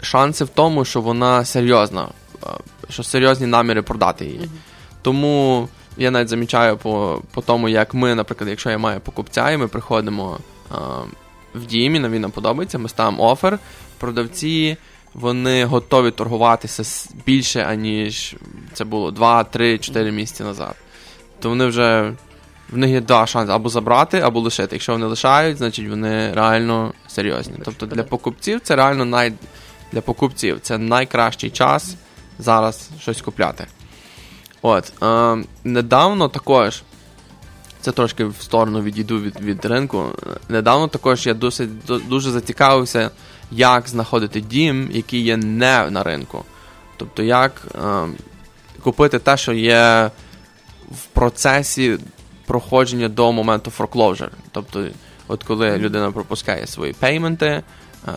шанси 0.01 0.45
в 0.45 0.49
тому, 0.49 0.85
що 0.85 1.01
вона 1.01 1.45
серйозна, 1.45 2.09
е, 2.43 2.47
що 2.89 3.03
серйозні 3.03 3.47
наміри 3.47 3.83
продати 3.83 4.25
її. 4.25 4.49
Тому 5.03 5.69
я 5.97 6.11
навіть 6.11 6.29
замічаю 6.29 6.77
по, 6.77 7.23
по 7.35 7.41
тому, 7.41 7.69
як 7.69 7.95
ми, 7.95 8.15
наприклад, 8.15 8.51
якщо 8.51 8.71
я 8.71 8.79
маю 8.79 9.01
покупця, 9.01 9.51
і 9.51 9.57
ми 9.57 9.69
приходимо 9.69 10.39
е, 10.71 10.75
в 11.55 11.67
дім, 11.67 11.95
і 11.95 11.99
нам 11.99 12.13
він 12.13 12.23
нам 12.23 12.31
подобається, 12.31 12.79
ми 12.79 12.89
ставимо 12.89 13.31
офер, 13.31 13.59
продавці. 13.99 14.77
Вони 15.21 15.65
готові 15.65 16.11
торгуватися 16.11 17.09
більше, 17.27 17.63
аніж 17.63 18.37
це 18.73 18.85
було 18.85 19.11
2, 19.11 19.45
3, 19.45 19.79
4 19.79 20.13
місяці 20.13 20.43
назад. 20.43 20.75
То 21.41 21.49
вони 21.49 21.67
вже 21.67 22.13
в 22.71 22.77
них 22.77 22.91
є 22.91 23.01
два 23.01 23.27
шанси 23.27 23.53
або 23.53 23.69
забрати, 23.69 24.21
або 24.21 24.41
лишити. 24.41 24.77
Якщо 24.77 24.93
вони 24.93 25.07
лишають, 25.07 25.59
значить 25.59 25.89
вони 25.89 26.33
реально 26.33 26.93
серйозні. 27.07 27.55
Тобто 27.65 27.87
для 27.87 28.03
покупців 28.03 28.61
це 28.61 28.77
реально 28.77 29.05
най... 29.05 29.33
для 29.93 30.01
покупців 30.01 30.61
це 30.63 30.79
найкращий 30.79 31.51
час 31.51 31.97
зараз 32.39 32.91
щось 33.01 33.21
купляти. 33.21 33.67
От 34.63 34.93
е, 35.03 35.45
недавно 35.65 36.29
також. 36.29 36.83
Це 37.81 37.93
трошки 37.93 38.25
в 38.25 38.35
сторону 38.41 38.83
відійду 38.83 39.21
від, 39.21 39.41
від 39.41 39.65
ринку. 39.65 40.05
Недавно 40.49 40.89
також 40.89 41.27
я 41.27 41.35
досить 41.35 41.71
дуже 42.09 42.31
зацікавився, 42.31 43.11
як 43.51 43.89
знаходити 43.89 44.41
дім, 44.41 44.91
який 44.93 45.21
є 45.21 45.37
не 45.37 45.91
на 45.91 46.03
ринку. 46.03 46.45
Тобто, 46.97 47.23
як 47.23 47.63
е, 47.75 48.07
купити 48.83 49.19
те, 49.19 49.37
що 49.37 49.53
є 49.53 50.11
в 50.91 51.07
процесі 51.13 51.99
проходження 52.47 53.09
до 53.09 53.33
моменту 53.33 53.73
foreclosure. 53.79 54.31
Тобто 54.53 54.87
От 55.29 55.45
коли 55.45 55.79
людина 55.79 56.13
пропускає 56.13 56.67
свої 56.67 56.93
пейменти, 56.93 57.47
е, 57.47 57.63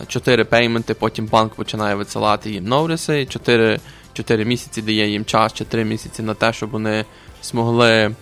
чотири 0.06 0.44
пейменти, 0.44 0.94
потім 0.94 1.26
банк 1.26 1.54
починає 1.54 1.94
висилати 1.94 2.50
їм 2.50 2.88
чотири, 3.28 3.80
чотири 4.12 4.44
місяці 4.44 4.82
дає 4.82 5.08
їм 5.08 5.24
час, 5.24 5.52
чи 5.52 5.64
три 5.64 5.84
місяці 5.84 6.22
на 6.22 6.34
те, 6.34 6.52
щоб 6.52 6.70
вони 6.70 7.04
змогли 7.42 8.14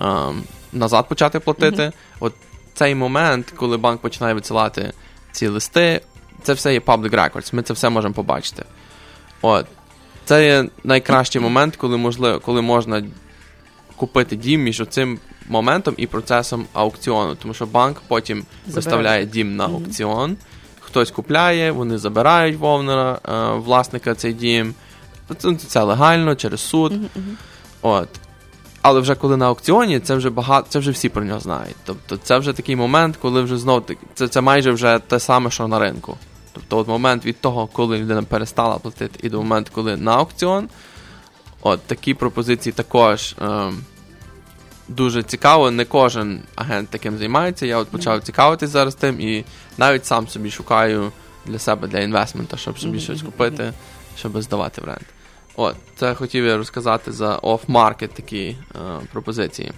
ем, 0.00 0.44
назад 0.72 1.08
почати 1.08 1.40
платити. 1.40 1.82
Мгм. 1.82 1.92
От 2.20 2.32
цей 2.74 2.94
момент, 2.94 3.52
коли 3.56 3.76
банк 3.76 4.00
починає 4.00 4.34
висилати 4.34 4.92
ці 5.32 5.48
листи, 5.48 6.00
це 6.46 6.52
все 6.52 6.72
є 6.72 6.80
public 6.80 7.10
records, 7.10 7.54
ми 7.54 7.62
це 7.62 7.74
все 7.74 7.88
можемо 7.90 8.14
побачити. 8.14 8.64
От. 9.42 9.66
Це 10.24 10.46
є 10.46 10.68
найкращий 10.84 11.42
момент, 11.42 11.76
коли 11.76 11.96
можливо, 11.96 12.40
коли 12.40 12.62
можна 12.62 13.04
купити 13.96 14.36
дім 14.36 14.62
між 14.62 14.82
цим 14.88 15.18
моментом 15.48 15.94
і 15.96 16.06
процесом 16.06 16.66
аукціону. 16.72 17.34
Тому 17.34 17.54
що 17.54 17.66
банк 17.66 18.02
потім 18.08 18.38
Забирає. 18.38 18.74
виставляє 18.74 19.26
дім 19.26 19.56
на 19.56 19.64
аукціон, 19.64 20.36
хтось 20.80 21.10
купляє, 21.10 21.70
вони 21.70 21.98
забирають 21.98 22.58
вовнера, 22.58 23.18
е, 23.28 23.58
власника 23.58 24.14
цей 24.14 24.32
дім. 24.32 24.74
Це, 25.38 25.54
це 25.54 25.82
легально 25.82 26.34
через 26.34 26.60
суд. 26.60 26.92
От. 27.82 28.08
Але 28.82 29.00
вже 29.00 29.14
коли 29.14 29.36
на 29.36 29.46
аукціоні, 29.46 30.00
це 30.00 30.14
вже 30.14 30.30
багато, 30.30 30.66
це 30.70 30.78
вже 30.78 30.90
всі 30.90 31.08
про 31.08 31.24
нього 31.24 31.40
знають. 31.40 31.76
Тобто 31.84 32.16
це 32.16 32.38
вже 32.38 32.52
такий 32.52 32.76
момент, 32.76 33.16
коли 33.16 33.42
вже 33.42 33.56
знов 33.58 33.84
це, 34.14 34.28
це 34.28 34.40
майже 34.40 34.70
вже 34.70 35.00
те 35.06 35.20
саме, 35.20 35.50
що 35.50 35.68
на 35.68 35.78
ринку. 35.78 36.18
Тобто, 36.56 36.78
от 36.78 36.88
момент 36.88 37.26
від 37.26 37.40
того, 37.40 37.66
коли 37.66 37.98
людина 37.98 38.22
перестала 38.22 38.78
платити, 38.78 39.18
і 39.22 39.28
до 39.28 39.38
моменту, 39.38 39.70
коли 39.74 39.96
на 39.96 40.16
аукціон, 40.16 40.68
от 41.62 41.80
такі 41.80 42.14
пропозиції 42.14 42.72
також 42.72 43.34
ем, 43.40 43.84
дуже 44.88 45.22
цікаво. 45.22 45.70
Не 45.70 45.84
кожен 45.84 46.42
агент 46.54 46.88
таким 46.88 47.18
займається. 47.18 47.66
Я 47.66 47.78
от 47.78 47.88
почав 47.88 48.22
цікавитись 48.22 48.70
зараз 48.70 48.94
тим 48.94 49.20
і 49.20 49.44
навіть 49.78 50.06
сам 50.06 50.28
собі 50.28 50.50
шукаю 50.50 51.12
для 51.46 51.58
себе 51.58 51.88
для 51.88 52.00
інвестмента, 52.00 52.56
щоб 52.56 52.78
собі 52.78 53.00
щось 53.00 53.22
купити, 53.22 53.72
щоб 54.18 54.42
здавати 54.42 54.80
в 54.80 54.84
рент. 54.84 55.06
От, 55.56 55.76
це 55.96 56.14
хотів 56.14 56.44
я 56.44 56.56
розказати 56.56 57.12
за 57.12 57.38
off-market 57.38 58.08
такі 58.08 58.56
е, 58.74 58.78
пропозиції. 59.12 59.72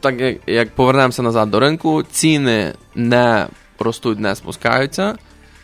Так 0.00 0.20
як, 0.20 0.36
як 0.46 0.74
повернемося 0.74 1.22
назад 1.22 1.50
до 1.50 1.60
ринку, 1.60 2.02
ціни 2.02 2.74
не 2.94 3.46
ростуть, 3.82 4.18
не 4.18 4.36
спускаються, 4.36 5.16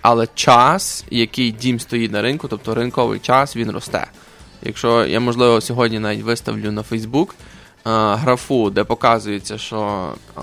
але 0.03 0.29
час, 0.35 1.05
який 1.11 1.51
дім 1.51 1.81
стоїть 1.81 2.13
на 2.13 2.23
ринку, 2.23 2.49
тобто 2.49 2.75
ринковий 2.75 3.19
час, 3.19 3.57
він 3.57 3.71
росте. 3.71 4.07
Якщо 4.63 5.07
я, 5.07 5.21
можливо, 5.21 5.61
сьогодні 5.61 5.99
навіть 5.99 6.23
виставлю 6.23 6.73
на 6.73 6.83
Facebook 6.83 7.29
е, 7.31 7.35
графу, 8.15 8.71
де 8.71 8.85
показується, 8.85 9.59
що 9.59 10.13
е, 10.37 10.41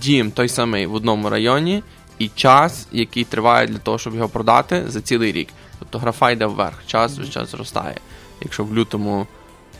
дім 0.00 0.30
той 0.30 0.48
самий 0.48 0.86
в 0.86 0.94
одному 0.94 1.30
районі, 1.30 1.82
і 2.18 2.28
час, 2.28 2.86
який 2.92 3.24
триває 3.24 3.66
для 3.66 3.78
того, 3.78 3.98
щоб 3.98 4.14
його 4.14 4.28
продати 4.28 4.84
за 4.86 5.00
цілий 5.00 5.32
рік. 5.32 5.48
Тобто 5.78 5.98
графа 5.98 6.30
йде 6.30 6.46
вверх, 6.46 6.86
час 6.86 7.18
весь 7.18 7.30
час 7.30 7.50
зростає. 7.50 7.96
Якщо 8.40 8.64
в 8.64 8.74
лютому 8.74 9.26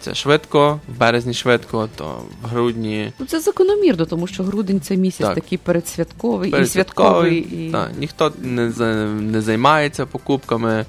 це 0.06 0.14
швидко, 0.14 0.80
в 0.88 0.98
березні 0.98 1.34
швидко, 1.34 1.88
то 1.96 2.22
в 2.42 2.46
грудні 2.46 3.12
Ну, 3.18 3.26
це 3.26 3.40
закономірно, 3.40 4.04
тому 4.04 4.26
що 4.26 4.42
грудень 4.42 4.80
це 4.80 4.96
місяць 4.96 5.26
Так. 5.26 5.34
такий 5.34 5.58
передсвятковий 5.58 6.62
і 6.62 6.66
святковий. 6.66 7.38
І... 7.38 7.70
Так, 7.72 7.90
ніхто 7.98 8.32
не, 8.38 8.68
не 9.06 9.40
займається 9.40 10.06
покупками 10.06 10.84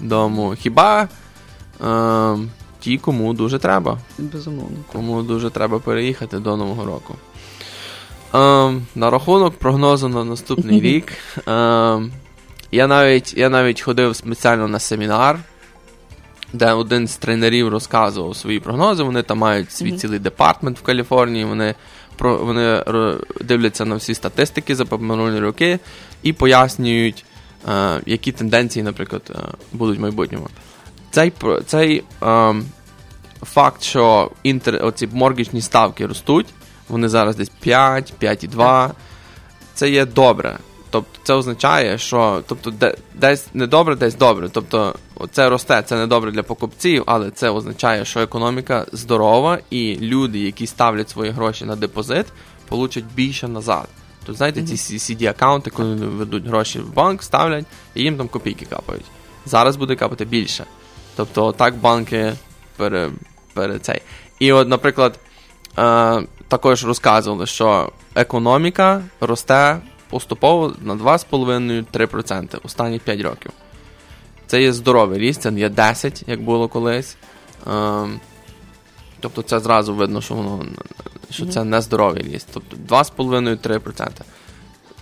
дому. 0.00 0.54
Хіба 0.58 1.08
е, 1.84 2.36
ті, 2.80 2.98
кому 2.98 3.34
дуже 3.34 3.58
треба. 3.58 3.98
Безумовно. 4.18 4.76
Кому 4.92 5.22
дуже 5.22 5.50
треба 5.50 5.78
переїхати 5.78 6.38
до 6.38 6.56
Нового 6.56 6.84
року. 6.84 7.14
Е, 8.34 8.80
на 8.94 9.10
рахунок 9.10 9.54
прогнозу 9.54 10.08
на 10.08 10.24
наступний 10.24 10.80
рік. 10.90 11.12
Е, 11.38 11.50
я, 12.72 12.86
навіть, 12.86 13.34
я 13.36 13.48
навіть 13.48 13.80
ходив 13.80 14.16
спеціально 14.16 14.68
на 14.68 14.78
семінар, 14.78 15.38
де 16.52 16.72
один 16.72 17.08
з 17.08 17.16
тренерів 17.16 17.68
розказував 17.68 18.36
свої 18.36 18.60
прогнози. 18.60 19.02
Вони 19.02 19.22
там 19.22 19.38
мають 19.38 19.72
свій 19.72 19.88
Мгм. 19.88 19.98
цілий 19.98 20.18
department 20.18 20.78
в 20.78 20.82
Каліфорнії. 20.82 21.44
Вони, 21.44 21.74
про, 22.16 22.38
вони 22.38 22.84
дивляться 23.40 23.84
на 23.84 23.94
всі 23.94 24.14
статистики 24.14 24.74
за 24.74 24.84
минулі 24.90 25.38
роки 25.38 25.78
і 26.22 26.32
пояснюють, 26.32 27.24
е, 27.68 28.00
які 28.06 28.32
тенденції, 28.32 28.82
наприклад, 28.82 29.22
е, 29.30 29.38
будуть 29.72 29.98
в 29.98 30.02
майбутньому. 30.02 30.48
Цей, 31.10 31.32
цей 31.66 32.04
е, 32.22 32.54
факт, 33.42 33.82
що 33.82 34.30
інтер, 34.42 34.84
оці 34.84 35.08
моргічні 35.12 35.60
ставки 35.60 36.06
ростуть, 36.06 36.46
вони 36.88 37.08
зараз 37.08 37.36
десь 37.36 37.48
5, 37.48 38.12
5,2. 38.20 38.90
Це 39.74 39.90
є 39.90 40.06
добре. 40.06 40.58
Це 41.24 41.34
означає, 41.34 41.98
що 41.98 42.42
тобто, 42.46 42.70
де, 42.70 42.94
десь 43.14 43.46
не 43.54 43.66
добре, 43.66 43.96
десь 43.96 44.14
добре. 44.14 44.48
Тобто 44.48 44.94
це 45.32 45.48
росте, 45.48 45.82
це 45.82 45.96
не 45.96 46.06
добре 46.06 46.30
для 46.30 46.42
покупців, 46.42 47.02
але 47.06 47.30
це 47.30 47.50
означає, 47.50 48.04
що 48.04 48.20
економіка 48.20 48.86
здорова, 48.92 49.58
і 49.70 49.96
люди, 50.00 50.38
які 50.38 50.66
ставлять 50.66 51.10
свої 51.10 51.30
гроші 51.30 51.64
на 51.64 51.76
депозит, 51.76 52.26
получать 52.68 53.04
більше 53.14 53.48
назад. 53.48 53.88
Тобто, 54.18 54.36
знаєте, 54.36 54.62
ці 54.62 54.98
CD-аккаунти, 54.98 55.70
коли 55.70 55.94
ведуть 55.94 56.46
гроші 56.46 56.78
в 56.78 56.94
банк, 56.94 57.22
ставлять, 57.22 57.64
і 57.94 58.02
їм 58.02 58.16
там 58.16 58.28
копійки 58.28 58.66
капають. 58.66 59.04
Зараз 59.46 59.76
буде 59.76 59.96
капати 59.96 60.24
більше. 60.24 60.64
Тобто, 61.16 61.52
так 61.52 61.76
банки 61.76 62.32
пере, 62.76 63.10
пере 63.54 63.78
цей. 63.78 64.00
І 64.38 64.52
от, 64.52 64.68
наприклад, 64.68 65.18
е, 65.78 66.22
також 66.48 66.84
розказували, 66.84 67.46
що 67.46 67.92
економіка 68.14 69.02
росте 69.20 69.78
поступово 70.12 70.72
на 70.80 70.94
2,5-3% 70.94 72.58
останні 72.64 72.98
5 72.98 73.20
років. 73.20 73.52
Це 74.46 74.62
є 74.62 74.72
здоровий 74.72 75.18
ріст, 75.18 75.42
це 75.42 75.50
не 75.50 75.60
є 75.60 75.68
10, 75.68 76.24
як 76.26 76.42
було 76.42 76.68
колись. 76.68 77.16
Ем, 77.66 78.20
тобто 79.20 79.42
це 79.42 79.60
зразу 79.60 79.94
видно, 79.94 80.20
що 80.20 80.34
воно 80.34 80.64
що 81.30 81.46
це 81.46 81.64
не 81.64 81.80
здоровий 81.80 82.22
ріст. 82.22 82.48
Тобто 82.52 82.76
2,5-3%. 82.96 84.08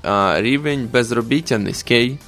Е, 0.05 0.43
рівень 0.43 0.89
безробіття 0.93 1.59
низький. 1.59 2.19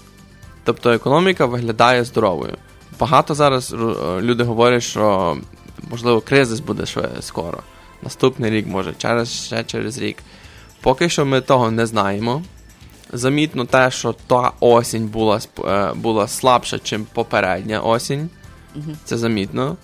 Тобто 0.64 0.90
економіка 0.90 1.47
виглядає 1.47 2.05
здоровою. 2.05 2.57
Багато 3.01 3.35
зараз 3.35 3.73
е, 3.73 3.77
люди 4.21 4.45
говорять, 4.45 4.83
що 4.83 5.37
можливо 5.90 6.21
кризис 6.21 6.61
буде 6.61 6.85
скоро. 7.21 7.59
Наступний 8.03 8.51
рік, 8.51 8.66
може, 8.66 8.95
через, 8.99 9.29
ще 9.47 9.64
через 9.64 9.99
рік. 9.99 10.16
Поки 10.81 11.09
що 11.09 11.27
ми 11.27 11.40
того 11.40 11.71
не 11.71 11.87
знаємо. 11.87 12.42
Замітно 13.12 13.64
те, 13.64 13.90
що 13.90 14.14
та 14.27 14.53
осінь 14.61 15.07
була, 15.07 15.40
е, 15.64 15.92
була 15.94 16.29
слабша, 16.29 16.79
ніж 16.92 17.01
попередня 17.12 17.81
осінь. 17.81 18.31
Мгм. 18.75 18.96
Це 19.05 19.18
замітно. 19.18 19.77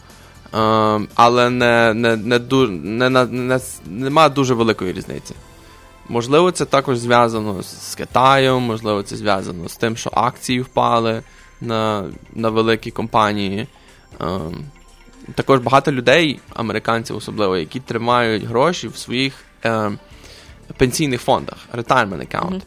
Е, 0.54 1.00
але 1.14 1.50
не, 1.50 1.94
не, 1.94 2.16
не, 2.16 2.38
ду- 2.38 2.70
не, 2.70 3.10
не, 3.10 3.24
не, 3.26 3.60
нема 3.86 4.28
дуже 4.28 4.54
великої 4.54 4.92
різниці. 4.92 5.34
Можливо, 6.08 6.50
це 6.50 6.64
також 6.64 6.98
зв'язано 6.98 7.62
з 7.62 7.94
Китаєм, 7.94 8.62
можливо, 8.62 9.02
це 9.02 9.16
зв'язано 9.16 9.68
з 9.68 9.76
тим, 9.76 9.96
що 9.96 10.10
акції 10.14 10.60
впали 10.60 11.22
на, 11.60 12.04
на 12.34 12.48
великі 12.48 12.90
компанії. 12.90 13.66
Ем, 14.20 14.64
також 15.34 15.60
багато 15.60 15.92
людей, 15.92 16.40
американців 16.54 17.16
особливо, 17.16 17.56
які 17.56 17.80
тримають 17.80 18.44
гроші 18.44 18.88
в 18.88 18.96
своїх 18.96 19.34
ем, 19.62 19.98
пенсійних 20.76 21.20
фондах, 21.22 21.56
retirement 21.74 22.28
account. 22.34 22.50
Мгм. 22.50 22.62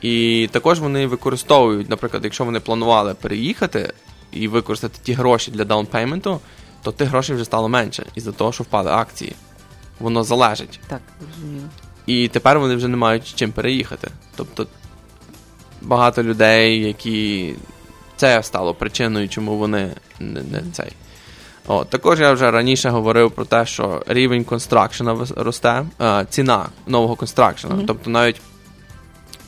І 0.00 0.48
також 0.52 0.80
вони 0.80 1.06
використовують, 1.06 1.90
наприклад, 1.90 2.24
якщо 2.24 2.44
вони 2.44 2.60
планували 2.60 3.14
переїхати 3.14 3.92
і 4.32 4.48
використати 4.48 4.98
ті 5.02 5.12
гроші 5.12 5.50
для 5.50 5.64
даунпейменту, 5.64 6.40
то 6.82 6.92
тих 6.92 7.08
грошей 7.08 7.34
вже 7.34 7.44
стало 7.44 7.68
менше 7.68 8.06
із-за 8.14 8.32
того, 8.32 8.52
що 8.52 8.64
впали 8.64 8.90
акції. 8.90 9.34
Воно 10.00 10.24
залежить. 10.24 10.80
Так, 10.88 11.00
розуміло. 11.20 11.68
І 12.06 12.28
тепер 12.28 12.58
вони 12.58 12.76
вже 12.76 12.88
не 12.88 12.96
мають 12.96 13.32
чим 13.34 13.52
переїхати. 13.52 14.08
Тобто 14.36 14.66
багато 15.82 16.22
людей, 16.22 16.82
які 16.82 17.54
це 18.16 18.42
стало 18.42 18.74
причиною, 18.74 19.28
чому 19.28 19.58
вони 19.58 19.90
не, 20.20 20.42
не 20.42 20.62
цей. 20.72 20.92
О, 21.66 21.84
також 21.84 22.20
я 22.20 22.32
вже 22.32 22.50
раніше 22.50 22.90
говорив 22.90 23.30
про 23.30 23.44
те, 23.44 23.66
що 23.66 24.02
рівень 24.06 24.44
констракшена 24.44 25.26
росте, 25.36 25.84
е, 26.00 26.26
ціна 26.30 26.68
нового 26.86 27.16
констракшена. 27.16 27.74
Мгм. 27.74 27.86
Тобто 27.86 28.10
навіть 28.10 28.40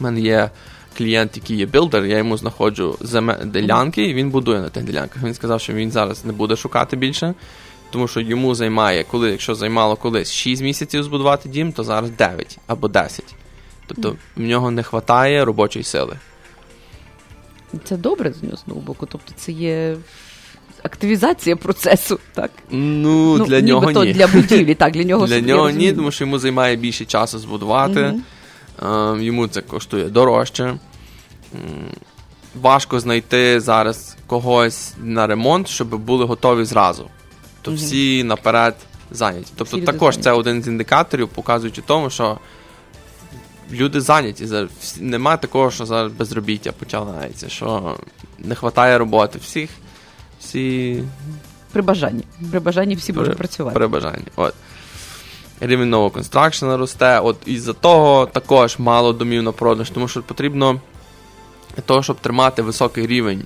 в 0.03 0.05
мене 0.05 0.21
є 0.21 0.51
клієнт, 0.99 1.37
який 1.37 1.57
є 1.57 1.67
білдер, 1.67 2.05
я 2.05 2.19
йому 2.19 2.37
знаходжу 2.37 2.99
ділянки, 3.45 4.05
і 4.05 4.15
він 4.15 4.31
будує 4.31 4.61
на 4.61 4.69
тих 4.69 4.85
ділянках. 4.85 5.23
Він 5.23 5.35
сказав, 5.35 5.61
що 5.61 5.73
він 5.73 5.91
зараз 5.91 6.25
не 6.25 6.33
буде 6.33 6.57
шукати 6.57 6.97
більше, 6.97 7.35
тому 7.91 8.09
що 8.09 8.21
йому 8.21 8.55
займає, 8.55 9.05
коли, 9.05 9.31
якщо 9.31 9.55
займало 9.55 9.97
колись 9.97 10.33
6 10.33 10.63
місяців 10.63 11.05
збудувати 11.05 11.49
дім, 11.49 11.73
то 11.73 11.85
зараз 11.85 12.11
9 12.11 12.59
або 12.67 12.89
10. 12.89 13.25
Тобто 13.87 14.17
в 14.37 14.41
нього 14.41 14.71
не 14.71 14.83
вистачає 14.83 15.45
робочої 15.45 15.85
сили. 15.85 16.19
Це 17.85 17.97
добре 17.97 18.33
з 18.33 18.43
нього 18.43 18.57
з 18.57 18.63
боку. 18.67 19.07
Тобто 19.11 19.33
це 19.37 19.53
є 19.53 19.97
активізація 20.83 21.57
процесу, 21.57 22.19
так? 22.35 22.51
Ну, 22.71 23.45
для 23.45 23.61
нього 23.61 23.91
ні. 23.91 24.13
для 24.13 24.27
будівлі, 24.27 24.75
так, 24.79 24.93
для 24.93 25.05
нього 25.05 25.27
Для 25.27 25.41
нього 25.41 25.71
ні, 25.71 25.93
тому 25.93 26.11
що 26.11 26.25
йому 26.25 26.39
займає 26.39 26.77
більше 26.77 27.05
часу 27.05 27.39
збудувати. 27.39 28.01
Мгм. 28.01 28.23
Йому 29.21 29.49
це 29.49 29.61
коштує 29.61 30.05
дорожче. 30.09 30.75
Важко 32.61 33.01
знайти 33.01 33.61
зараз 33.61 34.17
когось 34.27 34.93
на 35.03 35.27
ремонт, 35.27 35.69
щоб 35.69 35.89
були 35.89 36.25
готові 36.25 36.65
зразу. 36.65 37.09
То 37.63 37.71
Мгм. 37.71 37.81
всі 37.81 38.25
наперед 38.25 38.75
зайняті. 39.11 39.53
Тобто, 39.57 39.77
Всі 39.77 39.87
також 39.87 40.17
це 40.19 40.33
один 40.33 40.63
з 40.63 40.69
індикаторів, 40.69 41.29
показуючи 41.29 41.83
тому, 41.83 42.11
що 42.11 42.39
люди 43.73 44.01
зайняті. 44.01 44.49
Немає 45.01 45.39
такого, 45.39 45.71
що 45.71 45.87
зараз 45.87 46.13
безробіття 46.13 46.73
починається, 46.73 47.49
що 47.49 47.97
не 48.39 48.49
вистачає 48.55 48.99
роботи. 48.99 49.39
Всіх, 49.43 49.71
всі 50.41 51.03
При 51.73 51.83
бажанні. 51.83 52.25
При 52.51 52.61
бажанні 52.61 52.95
всі 52.95 53.13
можуть 53.13 53.29
при, 53.29 53.37
працювати. 53.39 53.75
при 53.75 53.87
бажанні. 53.87 54.25
От. 54.37 54.55
Рівень 55.65 55.91
нового 55.91 56.11
констракшена 56.11 56.77
росте. 56.77 57.21
От 57.21 57.37
із-за 57.47 57.73
того 57.73 58.27
також 58.27 58.79
мало 58.79 59.13
домів 59.13 59.43
на 59.43 59.53
продаж, 59.53 59.91
тому 59.91 60.09
що 60.09 60.23
потрібно 60.23 60.81
для 61.77 61.83
того, 61.83 62.03
щоб 62.03 62.17
тримати 62.17 62.63
високий 62.63 63.07
рівень 63.07 63.45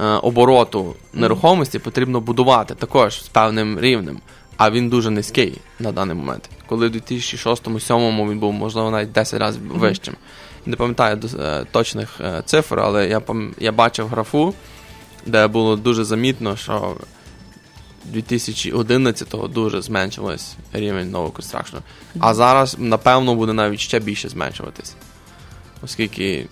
е, 0.00 0.04
обороту 0.04 0.94
нерухомості, 1.12 1.78
потрібно 1.78 2.20
будувати 2.20 2.74
також 2.74 3.24
з 3.24 3.28
певним 3.28 3.80
рівнем. 3.80 4.18
А 4.56 4.70
він 4.70 4.88
дуже 4.88 5.10
низький 5.10 5.58
на 5.78 5.92
даний 5.92 6.16
момент. 6.16 6.50
Коли 6.66 6.88
в 6.88 6.92
2006-2007 6.92 8.30
він 8.30 8.38
був, 8.38 8.52
можливо, 8.52 8.90
навіть 8.90 9.12
10 9.12 9.40
разів 9.40 9.62
вищим. 9.62 10.14
Не 10.66 10.76
пам'ятаю 10.76 11.20
е, 11.40 11.64
точних 11.70 12.20
е, 12.20 12.42
цифр, 12.44 12.80
але 12.80 13.08
я, 13.08 13.22
я 13.58 13.72
бачив 13.72 14.08
графу, 14.08 14.54
де 15.26 15.46
було 15.46 15.76
дуже 15.76 16.04
замітно, 16.04 16.56
що 16.56 16.96
2011-го 18.14 19.48
дуже 19.48 19.82
зменшилось 19.82 20.56
рівень 20.72 21.10
нового 21.10 21.30
констракшну. 21.30 21.78
А 22.20 22.34
зараз, 22.34 22.76
напевно, 22.78 23.34
буде 23.34 23.52
навіть 23.52 23.80
ще 23.80 24.00
більше 24.00 24.28
зменшуватись. 24.28 24.94
Оскільки 25.82 26.46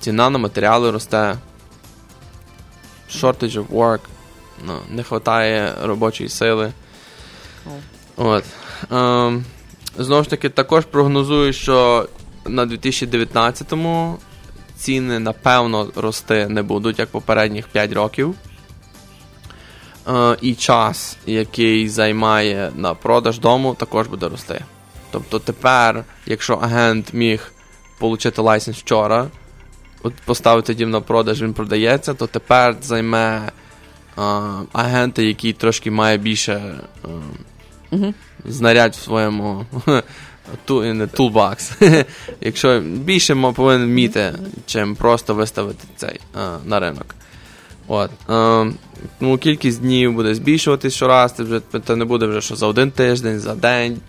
ціна 0.00 0.30
на 0.30 0.38
матеріали 0.38 0.90
росте, 0.90 1.36
shortage 3.10 3.64
of 3.64 3.66
work, 3.66 4.00
ну, 4.66 4.78
не 4.90 5.02
вистачає 5.02 5.74
робочої 5.82 6.28
сили. 6.28 6.72
От. 8.16 8.44
Ем, 8.90 9.44
знову 9.98 10.22
ж 10.22 10.30
таки, 10.30 10.48
також 10.48 10.84
прогнозую, 10.84 11.52
що 11.52 12.08
на 12.46 12.66
2019-му 12.66 14.18
ціни, 14.76 15.18
напевно, 15.18 15.88
рости 15.96 16.48
не 16.48 16.62
будуть, 16.62 16.98
як 16.98 17.08
попередніх 17.08 17.68
5 17.68 17.92
років. 17.92 18.34
Е, 20.10 20.36
і 20.40 20.54
час, 20.54 21.16
який 21.26 21.88
займає 21.88 22.72
на 22.76 22.94
продаж 22.94 23.38
дому, 23.38 23.74
також 23.74 24.06
буде 24.06 24.28
рости. 24.28 24.64
Тобто 25.10 25.38
тепер, 25.38 26.04
якщо 26.26 26.54
агент 26.54 27.14
міг 27.14 27.52
отримати 28.00 28.42
лайсенс 28.42 28.78
вчора, 28.78 29.26
от 30.02 30.14
поставити 30.14 30.74
дім 30.74 30.90
на 30.90 31.00
продаж, 31.00 31.42
він 31.42 31.52
продається, 31.52 32.14
то 32.14 32.26
тепер 32.26 32.76
займе 32.82 33.42
е, 33.46 33.50
агента, 34.72 35.22
який 35.22 35.52
трошки 35.52 35.90
має 35.90 36.18
більше 36.18 36.74
Мгм. 37.90 38.14
знарядь 38.44 38.94
в 38.94 39.02
своєму 39.02 39.66
ту, 40.64 40.94
не 40.94 41.06
toolbox. 41.06 41.84
Якщо 42.40 42.80
більше 42.80 43.34
повинен 43.52 43.88
вміти, 43.88 44.32
чим 44.66 44.94
просто 44.96 45.34
виставити 45.34 45.84
цей 45.96 46.20
на 46.64 46.80
ринок. 46.80 47.14
От. 47.92 48.10
Е, 48.30 48.72
тому 49.18 49.38
кількість 49.38 49.80
днів 49.80 50.14
буде 50.14 50.34
збільшуватись 50.34 50.94
щораз, 50.94 51.32
це, 51.32 51.42
вже, 51.42 51.60
це 51.86 51.96
не 51.96 52.04
буде 52.04 52.26
вже 52.26 52.40
що 52.40 52.56
за 52.56 52.66
один 52.66 52.90
тиждень, 52.90 53.38
за 53.40 53.54
день. 53.54 54.00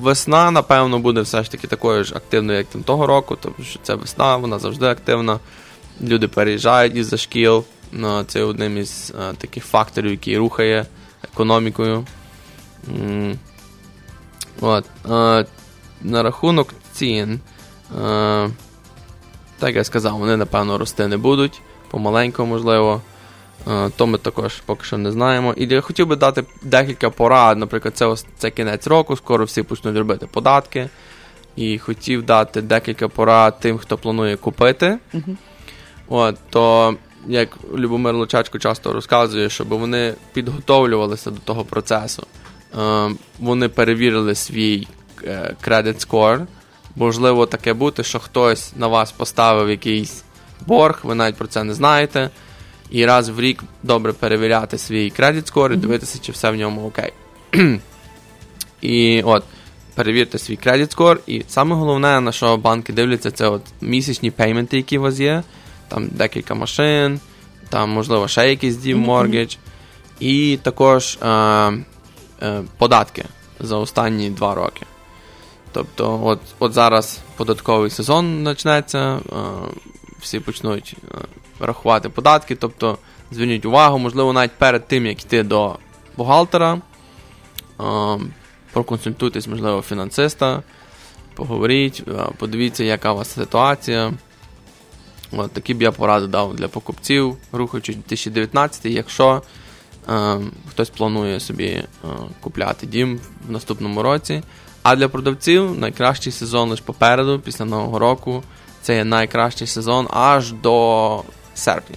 Весна, 0.00 0.50
напевно, 0.50 0.98
буде 0.98 1.20
все 1.20 1.42
ж 1.42 1.50
таки 1.50 1.66
такою 1.66 2.04
ж 2.04 2.14
активною, 2.14 2.58
як 2.58 2.66
там 2.66 2.82
того 2.82 3.06
року, 3.06 3.38
тому 3.40 3.54
що 3.62 3.80
це 3.82 3.94
весна, 3.94 4.36
вона 4.36 4.58
завжди 4.58 4.86
активна. 4.86 5.38
Люди 6.02 6.28
переїжджають 6.28 6.96
із-за 6.96 7.16
шкіл. 7.16 7.64
Ну, 7.92 8.24
це 8.24 8.42
одним 8.42 8.78
із 8.78 9.12
е, 9.20 9.34
таких 9.38 9.64
факторів, 9.64 10.10
який 10.10 10.38
рухає 10.38 10.86
економікою. 11.32 12.06
М, 12.88 13.38
От. 14.60 14.84
Е, 15.10 15.46
на 16.02 16.22
рахунок 16.22 16.74
цін, 16.92 17.40
е, 18.02 18.48
так 19.58 19.76
я 19.76 19.84
сказав, 19.84 20.18
вони, 20.18 20.36
напевно, 20.36 20.78
рости 20.78 21.06
не 21.06 21.16
будуть, 21.16 21.60
помаленьку, 21.92 22.46
можливо. 22.46 23.00
Е, 23.68 23.90
то 23.96 24.06
ми 24.06 24.18
також 24.18 24.60
поки 24.66 24.84
що 24.84 24.98
не 24.98 25.12
знаємо. 25.12 25.54
І 25.56 25.66
я 25.66 25.80
хотів 25.80 26.06
би 26.06 26.16
дати 26.16 26.44
декілька 26.62 27.10
порад. 27.10 27.58
Наприклад, 27.58 27.96
це, 27.96 28.14
це 28.38 28.50
кінець 28.50 28.86
року, 28.86 29.16
скоро 29.16 29.44
всі 29.44 29.62
почнуть 29.62 29.96
робити 29.96 30.26
податки. 30.26 30.88
І 31.56 31.78
хотів 31.78 32.22
дати 32.22 32.62
декілька 32.62 33.08
порад 33.08 33.60
тим, 33.60 33.78
хто 33.78 33.98
планує 33.98 34.36
купити. 34.36 34.98
Мгм. 35.12 35.38
От, 36.08 36.36
то, 36.50 36.94
як 37.26 37.48
Любомир 37.74 38.14
Лучачко 38.14 38.58
часто 38.58 38.92
розказує, 38.92 39.50
щоб 39.50 39.68
вони 39.68 40.14
підготовлювалися 40.32 41.30
до 41.30 41.38
того 41.38 41.64
процесу. 41.64 42.26
Е, 42.78 43.10
вони 43.38 43.68
перевірили 43.68 44.34
свій 44.34 44.88
е, 45.24 45.54
credit 45.64 46.08
score. 46.08 46.46
Можливо, 46.96 47.46
таке 47.46 47.74
бути, 47.74 48.02
що 48.02 48.18
хтось 48.18 48.72
на 48.76 48.86
вас 48.86 49.12
поставив 49.12 49.70
якийсь 49.70 50.24
борг, 50.66 51.00
ви 51.02 51.14
навіть 51.14 51.36
про 51.36 51.46
це 51.46 51.64
не 51.64 51.74
знаєте. 51.74 52.30
І 52.90 53.06
раз 53.06 53.28
в 53.28 53.40
рік 53.40 53.64
добре 53.82 54.12
перевіряти 54.12 54.78
свій 54.78 55.12
credit 55.18 55.52
score 55.52 55.72
і 55.72 55.76
дивитися, 55.76 56.18
чи 56.22 56.32
все 56.32 56.50
в 56.50 56.56
ньому 56.56 56.86
окей. 56.86 57.12
І 58.80 59.22
от, 59.22 59.44
перевірте 59.94 60.38
свій 60.38 60.56
credit 60.56 60.96
score. 60.96 61.18
І 61.26 61.44
саме 61.48 61.74
головне, 61.76 62.20
на 62.20 62.32
що 62.32 62.56
банки 62.56 62.92
дивляться, 62.92 63.30
це 63.30 63.48
от 63.48 63.62
місячні 63.80 64.30
пейменти, 64.30 64.76
які 64.76 64.98
у 64.98 65.02
вас 65.02 65.20
є. 65.20 65.42
Там 65.88 66.08
декілька 66.08 66.54
машин, 66.54 67.20
там, 67.68 67.90
можливо, 67.90 68.28
ще 68.28 68.50
якийсь 68.50 68.86
Мгм. 68.86 69.10
mortgage. 69.10 69.58
І 70.20 70.58
також 70.62 71.18
е, 71.22 71.28
е, 71.28 72.62
податки 72.78 73.24
за 73.60 73.76
останні 73.76 74.30
два 74.30 74.54
роки. 74.54 74.86
Тобто, 75.72 76.20
от, 76.24 76.40
от 76.58 76.72
зараз 76.72 77.18
податковий 77.36 77.90
сезон 77.90 78.44
почнеться, 78.44 78.98
е, 78.98 79.20
всі 80.22 80.40
почнуть 80.40 80.96
е, 81.14 81.18
рахувати 81.60 82.08
податки. 82.08 82.56
Тобто, 82.56 82.98
зверніть 83.30 83.64
увагу, 83.64 83.98
можливо, 83.98 84.32
навіть 84.32 84.52
перед 84.52 84.88
тим, 84.88 85.06
як 85.06 85.24
йти 85.24 85.42
до 85.42 85.78
бухгалтера, 86.16 86.80
е, 87.80 88.18
проконсультуйтесь, 88.72 89.46
можливо, 89.46 89.82
фінансиста, 89.82 90.62
поговоріть, 91.34 92.02
е, 92.08 92.12
подивіться, 92.38 92.84
яка 92.84 93.12
у 93.12 93.16
вас 93.16 93.34
ситуація. 93.34 94.12
От, 95.36 95.52
такі 95.52 95.74
б 95.74 95.82
я 95.82 95.92
поради 95.92 96.26
дав 96.26 96.56
для 96.56 96.68
покупців, 96.68 97.36
рухаючи 97.52 97.92
2019, 97.92 98.86
якщо 98.86 99.42
е, 100.10 100.38
хтось 100.70 100.90
планує 100.90 101.40
собі 101.40 101.66
е, 101.66 101.86
купляти 102.40 102.86
дім 102.86 103.20
в 103.48 103.50
наступному 103.50 104.02
році. 104.02 104.42
А 104.82 104.96
для 104.96 105.08
продавців 105.08 105.78
найкращий 105.78 106.32
сезон 106.32 106.70
лише 106.70 106.82
попереду, 106.82 107.40
після 107.40 107.64
Нового 107.64 107.98
року. 107.98 108.42
Це 108.82 108.96
є 108.96 109.04
найкращий 109.04 109.66
сезон 109.66 110.08
аж 110.10 110.52
до 110.52 111.22
серпня. 111.54 111.96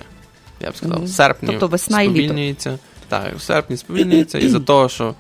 Я 0.60 0.72
б 0.72 0.78
сказав, 0.78 1.02
mm-hmm. 1.02 1.08
серпні 1.08 1.50
Тобто 1.50 1.68
весна 1.68 2.02
і 2.02 2.10
літо. 2.10 2.20
сповільнюється. 2.20 2.80
Так, 3.08 3.36
в 3.36 3.42
серпні 3.42 3.78
сповільнюється 3.78 4.40
і 4.40 4.50
за 4.50 4.60
того, 4.60 4.90
що 4.90 5.16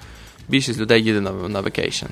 більшість 0.49 0.79
людей 0.79 1.03
їде 1.03 1.21
на, 1.21 1.31
на 1.31 1.61
vacation. 1.61 2.07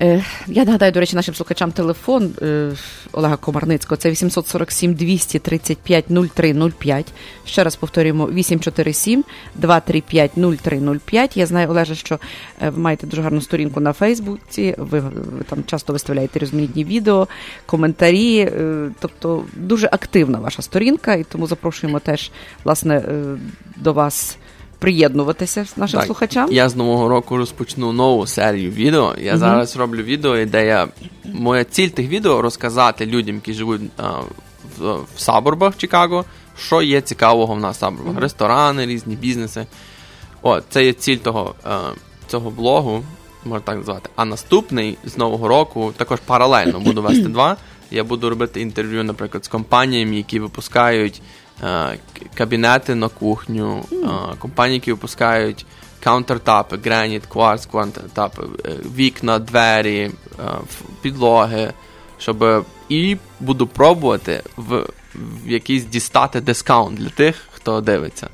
Е, 0.00 0.24
Я 0.46 0.64
нагадаю, 0.64 0.92
до 0.92 1.00
речі, 1.00 1.16
нашим 1.16 1.34
слухачам 1.34 1.72
телефон 1.72 2.34
е, 2.42 2.72
Олега 3.12 3.36
Комарницького. 3.36 3.96
Це 3.96 4.10
847 4.10 4.94
235 4.94 6.04
0305. 6.10 7.12
Ще 7.44 7.64
раз 7.64 7.76
повторюємо 7.76 8.26
847 8.26 9.24
235 9.54 10.30
0305. 10.36 11.36
Я 11.36 11.46
знаю, 11.46 11.68
Олеже, 11.70 11.94
що 11.94 12.18
е, 12.62 12.70
ви 12.70 12.78
маєте 12.78 13.06
дуже 13.06 13.22
гарну 13.22 13.40
сторінку 13.40 13.80
на 13.80 13.92
Фейсбуці. 13.92 14.74
Ви, 14.78 15.00
ви 15.00 15.44
там 15.48 15.64
часто 15.66 15.92
виставляєте 15.92 16.38
різноманітні 16.38 16.84
відео, 16.84 17.28
коментарі. 17.66 18.52
Тобто 19.00 19.44
дуже 19.52 19.88
активна 19.92 20.38
ваша 20.38 20.62
сторінка, 20.62 21.14
і 21.14 21.24
тому 21.24 21.46
запрошуємо 21.46 21.98
теж 21.98 22.30
власне 22.64 23.02
до 23.76 23.92
вас 23.92 24.38
приєднуватися 24.84 25.66
нашим 25.76 25.98
Так, 25.98 26.06
слухачам. 26.06 26.52
Я 26.52 26.68
з 26.68 26.76
нового 26.76 27.08
року 27.08 27.36
розпочну 27.36 27.92
нову 27.92 28.26
серію 28.26 28.70
відео. 28.70 29.14
Я 29.20 29.30
Мгм. 29.30 29.40
зараз 29.40 29.76
роблю 29.76 30.02
відео, 30.02 30.44
де 30.44 30.66
я. 30.66 30.88
Моя 31.24 31.64
ціль 31.64 31.88
тих 31.88 32.08
відео 32.08 32.42
розказати 32.42 33.06
людям, 33.06 33.34
які 33.34 33.52
живуть 33.52 33.80
а, 33.96 34.10
в, 34.78 34.94
в 35.16 35.20
сабурбах 35.20 35.76
Чикаго, 35.76 36.24
що 36.58 36.82
є 36.82 37.00
цікавого 37.00 37.54
в 37.54 37.60
нас 37.60 37.76
в 37.76 37.80
сабурбах. 37.80 38.12
Мгм. 38.12 38.18
Ресторани, 38.22 38.86
різні 38.86 39.16
бізнеси. 39.16 39.66
О, 40.42 40.60
це 40.60 40.84
є 40.84 40.92
ціль 40.92 41.16
того, 41.16 41.54
е, 41.66 41.70
цього 42.26 42.50
блогу, 42.50 43.04
можна 43.44 43.60
так 43.60 43.76
назвати. 43.76 44.10
А 44.16 44.24
наступний 44.24 44.98
з 45.04 45.18
нового 45.18 45.48
року 45.48 45.92
також 45.96 46.20
паралельно 46.20 46.80
буду 46.80 47.02
вести 47.08 47.28
два. 47.28 47.56
Я 47.90 48.04
буду 48.04 48.30
робити 48.30 48.60
інтерв'ю, 48.60 49.04
наприклад, 49.04 49.44
з 49.44 49.48
компаніями, 49.48 50.16
які 50.16 50.40
випускають 50.40 51.22
кабінети 52.34 52.94
на 52.94 53.08
кухню, 53.08 53.84
компанії, 54.38 54.74
які 54.74 54.92
випускають 54.92 55.66
каунтертапи, 56.04 56.78
граніт, 56.84 57.26
кварц, 57.26 57.66
квантертапи, 57.66 58.42
е, 58.64 58.70
вікна, 58.96 59.38
двері, 59.38 60.10
підлоги, 61.02 61.72
щоб 62.18 62.64
і 62.88 63.16
буду 63.40 63.66
пробувати 63.66 64.42
в, 64.56 64.86
в 65.14 65.48
якийсь 65.50 65.84
дістати 65.84 66.40
дискаунт 66.40 66.98
для 66.98 67.08
тих, 67.08 67.36
хто 67.52 67.80
дивиться. 67.80 68.28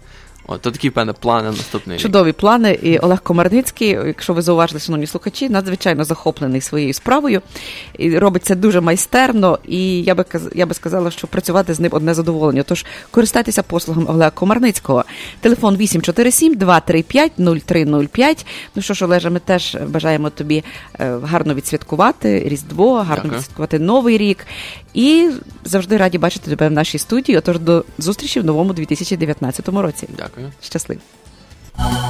От, 0.53 0.61
то 0.61 0.71
такі 0.71 0.89
в 0.89 0.93
мене 0.97 1.13
плани 1.13 1.43
на 1.43 1.51
наступний 1.51 1.97
рік. 1.97 2.03
Чудові 2.03 2.33
плани. 2.33 2.79
І 2.83 2.99
Олег 2.99 3.23
Комарницький, 3.23 3.89
якщо 3.89 4.35
ви 4.35 4.43
зауважили, 4.43 4.81
шановні 4.81 5.07
слухачі, 5.07 5.49
надзвичайно 5.49 6.05
захоплений 6.05 6.61
своєю 6.61 6.93
справою. 6.93 7.43
І 7.99 8.19
робить 8.19 8.45
це 8.45 8.55
дуже 8.55 8.81
майстерно. 8.81 9.59
І 9.69 10.03
я 10.03 10.15
би 10.15 10.25
я 10.55 10.67
би 10.67 10.75
сказала, 10.75 11.11
що 11.11 11.27
працювати 11.27 11.75
з 11.75 11.81
ним 11.81 11.91
одне 11.95 12.15
задоволення. 12.15 12.63
Тож 12.63 12.87
користайтеся 13.11 13.63
послугами 13.63 14.07
Олега 14.07 14.31
Комарницького. 14.31 15.05
Телефон 15.41 15.77
847 15.77 16.55
235 16.55 17.33
0305. 17.39 18.47
Ну 18.75 18.83
що 18.83 18.95
ж, 18.95 19.05
Олеже, 19.05 19.31
ми 19.31 19.41
теж 19.41 19.77
бажаємо 19.89 20.31
тобі 20.31 20.65
е, 21.01 21.19
гарно 21.23 21.55
відсвяткувати 21.55 22.43
Різдво, 22.47 22.95
гарно 22.95 23.15
Дякую. 23.15 23.35
відсвяткувати 23.35 23.79
Новий 23.79 24.19
рік. 24.19 24.47
І 24.95 25.31
завжди 25.65 25.97
раді 25.97 26.19
бачити 26.19 26.51
тебе 26.51 26.69
в 26.69 26.73
нашій 26.73 26.99
студії. 26.99 27.39
Отож, 27.39 27.59
до 27.59 27.85
зустрічі 27.99 28.41
в 28.41 28.45
новому 28.45 28.73
2019 28.73 29.69
році. 29.69 30.09
Дякую. 30.17 30.40
Щасливо. 30.63 31.01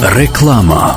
Реклама. 0.01 0.97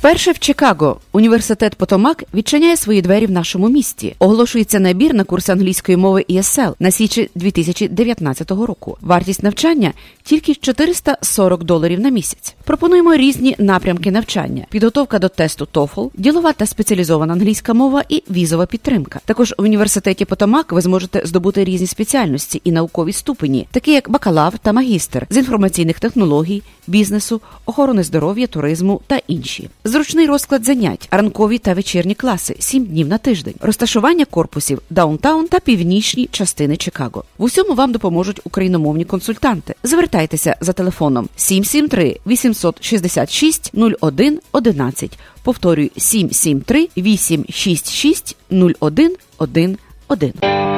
Вперше 0.00 0.32
в 0.32 0.38
Чикаго 0.38 1.00
університет 1.12 1.74
Потомак 1.74 2.24
відчиняє 2.34 2.76
свої 2.76 3.02
двері 3.02 3.26
в 3.26 3.30
нашому 3.30 3.68
місті. 3.68 4.14
Оголошується 4.18 4.80
набір 4.80 5.14
на 5.14 5.24
курс 5.24 5.48
англійської 5.48 5.96
мови 5.96 6.24
ESL 6.30 6.74
на 6.78 6.90
січі 6.90 7.30
2019 7.34 8.50
року. 8.50 8.96
Вартість 9.00 9.42
навчання 9.42 9.92
тільки 10.22 10.54
440 10.54 11.64
доларів 11.64 12.00
на 12.00 12.08
місяць. 12.08 12.54
Пропонуємо 12.64 13.16
різні 13.16 13.56
напрямки 13.58 14.10
навчання: 14.10 14.66
підготовка 14.70 15.18
до 15.18 15.28
тесту 15.28 15.68
TOEFL, 15.72 16.10
ділова 16.14 16.52
та 16.52 16.66
спеціалізована 16.66 17.32
англійська 17.32 17.74
мова 17.74 18.04
і 18.08 18.22
візова 18.30 18.66
підтримка. 18.66 19.20
Також 19.24 19.54
в 19.58 19.62
університеті 19.62 20.24
Потомак 20.24 20.72
ви 20.72 20.80
зможете 20.80 21.22
здобути 21.24 21.64
різні 21.64 21.86
спеціальності 21.86 22.60
і 22.64 22.72
наукові 22.72 23.12
ступені, 23.12 23.66
такі 23.70 23.92
як 23.92 24.10
бакалавр 24.10 24.58
та 24.58 24.72
магістр 24.72 25.26
з 25.30 25.36
інформаційних 25.36 26.00
технологій, 26.00 26.62
бізнесу, 26.86 27.40
охорони 27.66 28.02
здоров'я, 28.02 28.46
туризму 28.46 29.00
та 29.06 29.20
інші. 29.28 29.70
Зручний 29.90 30.26
розклад 30.26 30.64
занять, 30.64 31.08
ранкові 31.10 31.58
та 31.58 31.74
вечірні 31.74 32.14
класи, 32.14 32.56
7 32.58 32.84
днів 32.84 33.08
на 33.08 33.18
тиждень, 33.18 33.54
розташування 33.60 34.24
корпусів 34.24 34.82
downtown 34.90 35.48
та 35.48 35.60
північні 35.60 36.28
частини 36.32 36.76
Чикаго. 36.76 37.24
В 37.38 37.44
усьому 37.44 37.74
вам 37.74 37.92
допоможуть 37.92 38.40
україномовні 38.44 39.04
консультанти. 39.04 39.74
Звертайтеся 39.82 40.56
за 40.60 40.72
телефоном 40.72 41.28
773 41.36 42.16
866 42.26 43.72
01 44.00 44.40
11. 44.52 45.18
Повторюю 45.42 45.90
773 45.96 46.88
866 46.96 48.36
01 48.80 49.16
11. 49.38 49.89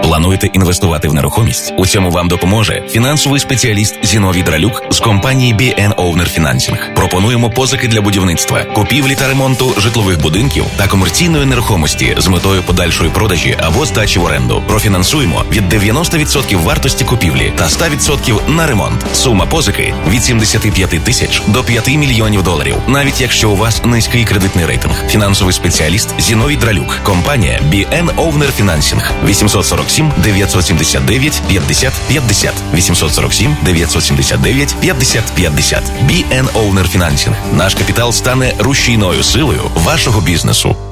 Плануєте 0.02 0.46
інвестувати 0.46 1.08
в 1.08 1.14
нерухомість? 1.14 1.74
У 1.78 1.86
цьому 1.86 2.10
вам 2.10 2.28
допоможе 2.28 2.82
фінансовий 2.88 3.40
спеціаліст 3.40 3.98
Зіновій 4.02 4.42
Дралюк 4.42 4.82
з 4.90 5.00
компанії 5.00 5.54
BN 5.54 5.94
Owner 5.94 6.40
Financing. 6.40 6.94
Пропонуємо 6.94 7.50
позики 7.50 7.88
для 7.88 8.00
будівництва, 8.00 8.64
купівлі 8.64 9.14
та 9.14 9.28
ремонту 9.28 9.74
житлових 9.78 10.20
будинків 10.22 10.64
та 10.76 10.86
комерційної 10.86 11.46
нерухомості 11.46 12.14
з 12.18 12.28
метою 12.28 12.62
подальшої 12.62 13.10
продажі 13.10 13.56
або 13.60 13.86
здачі 13.86 14.18
в 14.18 14.24
оренду. 14.24 14.62
Профінансуємо 14.66 15.44
від 15.50 15.72
90% 15.72 16.62
вартості 16.62 17.04
купівлі 17.04 17.52
та 17.56 17.64
100% 17.64 18.50
на 18.50 18.66
ремонт. 18.66 19.06
Сума 19.14 19.46
позики 19.46 19.94
від 20.08 20.24
75 20.24 21.04
тисяч 21.04 21.42
до 21.46 21.64
5 21.64 21.88
мільйонів 21.88 22.42
доларів, 22.42 22.76
навіть 22.88 23.20
якщо 23.20 23.50
у 23.50 23.56
вас 23.56 23.84
низький 23.84 24.24
кредитний 24.24 24.66
рейтинг. 24.66 25.04
Фінансовий 25.08 25.54
спеціаліст 25.54 26.20
Зіновій 26.20 26.56
Дралюк, 26.56 27.00
компанія 27.02 27.60
BN 27.70 28.14
Owner 28.14 28.62
Financing. 28.62 29.02
847 29.24 30.12
979 30.16 31.42
50 31.48 31.92
50 32.08 32.54
847 32.74 33.56
979 33.62 34.74
50 34.80 35.34
50 35.34 35.82
BN 36.06 36.46
Owner 36.52 36.96
Financing. 36.96 37.34
Наш 37.56 37.74
капітал 37.74 38.12
стане 38.12 38.54
рушійною 38.58 39.22
силою 39.22 39.60
вашого 39.74 40.20
бізнесу. 40.20 40.91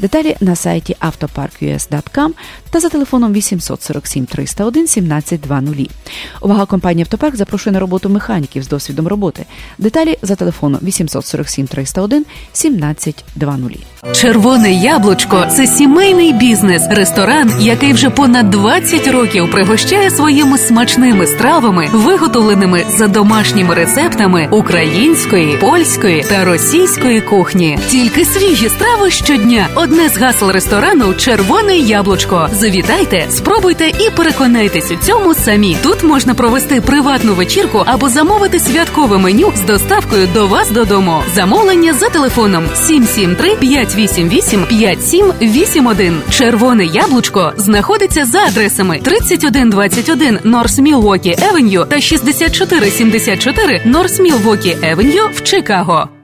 Деталі 0.00 0.36
на 0.40 0.56
сайті 0.56 0.96
autopark.us.com 1.00 2.30
та 2.70 2.80
за 2.80 2.88
телефоном 2.88 3.32
847 3.32 4.26
301 4.26 4.82
1720. 4.82 5.90
Увага 6.40 6.66
компанії 6.66 7.02
Автопарк 7.02 7.36
запрошує 7.36 7.72
на 7.74 7.80
роботу 7.80 8.08
механіків 8.08 8.62
з 8.62 8.68
досвідом 8.68 9.08
роботи. 9.08 9.44
Деталі 9.78 10.18
за 10.22 10.34
телефоном 10.34 10.80
847 10.82 11.66
301 11.66 12.18
1720. 12.18 13.16
Червоне 14.12 14.72
яблучко 14.72 15.46
це 15.50 15.66
сімейний 15.66 16.32
бізнес, 16.32 16.82
ресторан, 16.90 17.52
який 17.60 17.92
вже 17.92 18.10
понад 18.10 18.50
20 18.50 19.08
років 19.08 19.50
пригощає 19.50 20.10
своїми 20.10 20.58
смачними 20.58 21.26
стравами, 21.26 21.88
виготовленими 21.92 22.84
за 22.88 23.08
домашніми 23.08 23.74
рецептами 23.74 24.48
української, 24.50 25.56
польської 25.56 26.22
та 26.22 26.44
російської 26.44 27.20
кухні. 27.20 27.78
Тільки 27.88 28.24
свіжі 28.24 28.68
страви 28.68 29.10
щодня. 29.10 29.68
Одне 29.90 30.08
з 30.08 30.16
гасел 30.16 30.50
ресторану 30.50 31.14
Червоне 31.14 31.76
яблучко. 31.76 32.48
Завітайте, 32.52 33.26
спробуйте 33.30 33.88
і 33.88 34.10
переконайтесь 34.16 34.90
у 34.90 34.96
цьому 34.96 35.34
самі. 35.34 35.76
Тут 35.82 36.02
можна 36.02 36.34
провести 36.34 36.80
приватну 36.80 37.34
вечірку 37.34 37.82
або 37.86 38.08
замовити 38.08 38.58
святкове 38.58 39.18
меню 39.18 39.52
з 39.56 39.60
доставкою 39.60 40.28
до 40.34 40.46
вас 40.46 40.70
додому. 40.70 41.22
Замовлення 41.34 41.92
за 41.92 42.08
телефоном 42.08 42.64
773 42.74 43.56
588 43.56 44.64
5781. 44.68 46.22
Червоне 46.30 46.84
яблучко 46.84 47.52
знаходиться 47.56 48.24
за 48.24 48.38
адресами 48.38 49.00
3121 49.02 50.38
Норс 50.44 50.78
Мілвокі 50.78 51.36
Евеню 51.50 51.84
та 51.84 52.00
6474 52.00 53.82
Норс 53.84 54.20
Мілвокі 54.20 54.76
Евеню 54.82 55.30
в 55.34 55.42
Чикаго. 55.42 56.19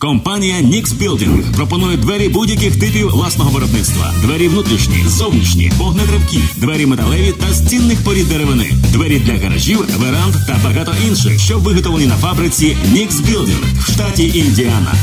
Компанія 0.00 0.56
Nix 0.56 0.84
Building 0.84 1.56
пропонує 1.56 1.96
двері 1.96 2.28
будь-яких 2.28 2.80
типів 2.80 3.10
власного 3.10 3.50
виробництва: 3.50 4.14
двері 4.22 4.48
внутрішні, 4.48 5.04
зовнішні, 5.08 5.72
вогнетривкі, 5.78 6.40
двері 6.56 6.86
металеві 6.86 7.32
та 7.32 7.68
цінних 7.68 8.04
порід 8.04 8.28
деревини, 8.28 8.70
двері 8.92 9.18
для 9.18 9.38
гаражів, 9.38 9.78
веранд 9.98 10.34
та 10.46 10.60
багато 10.64 10.94
інших, 11.08 11.40
що 11.40 11.58
виготовлені 11.58 12.06
на 12.06 12.16
фабриці 12.16 12.76
Nix 12.92 13.08
Building 13.08 13.80
в 13.80 13.92
штаті 13.92 14.38
Індіана. 14.38 14.94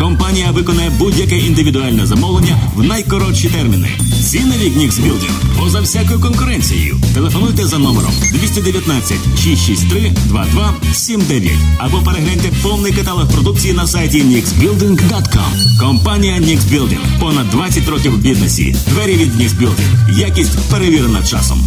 Компанія 0.00 0.50
виконає 0.50 0.90
будь-яке 0.90 1.38
індивідуальне 1.38 2.06
замовлення 2.06 2.58
в 2.74 2.82
найкоротші 2.82 3.48
терміни. 3.48 3.88
Ціни 4.22 4.56
від 4.56 4.76
Building 4.76 5.58
поза 5.58 5.80
всякою 5.80 6.20
конкуренцією. 6.20 6.96
Телефонуйте 7.14 7.66
за 7.66 7.78
номером 7.78 8.12
219 8.32 9.16
663 9.38 10.12
2279 10.24 11.52
або 11.78 11.98
перегляньте 11.98 12.50
повний 12.62 12.92
каталог 12.92 13.32
продукції 13.32 13.72
на 13.74 13.86
сайті 13.86 14.22
nixbuilding.com. 14.22 15.80
Компанія 15.80 16.34
Nix 16.34 16.58
Building. 16.58 17.20
Понад 17.20 17.50
20 17.50 17.88
років 17.88 18.12
в 18.12 18.18
бізнесі. 18.18 18.76
Двері 18.88 19.12
від 19.12 19.34
Nix 19.34 19.48
Building. 19.48 20.18
Якість 20.18 20.70
перевірена 20.70 21.22
часом. 21.22 21.58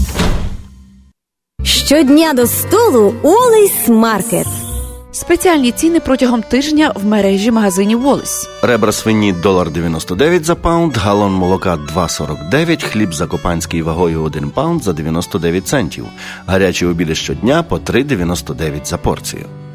Щодня 1.64 2.34
до 2.34 2.48
столу 2.48 3.14
Wally's 3.24 3.88
Market. 3.88 4.48
Спеціальні 5.14 5.72
ціни 5.72 6.00
протягом 6.00 6.42
тижня 6.42 6.94
в 6.96 7.06
мережі 7.06 7.52
магазинів 7.52 8.02
Wally's. 8.02 8.50
Ребра 8.62 8.92
свині 8.92 9.34
долар 9.34 9.72
99 9.72 10.46
за 10.46 10.56
pound, 10.56 10.98
галон 10.98 11.34
молока 11.34 11.76
2,49, 11.96 12.84
хліб 12.84 13.14
закопанський 13.14 13.82
вагою 13.82 14.24
1 14.24 14.50
pound 14.50 14.84
за 14.84 14.94
99 14.94 15.68
центів. 15.68 16.06
Гарячі 16.46 16.86
обіди 16.86 17.16
щодня 17.16 17.64
по 17.64 17.78
3,99 17.78 18.86
за 18.86 18.98
порцію. 18.98 19.46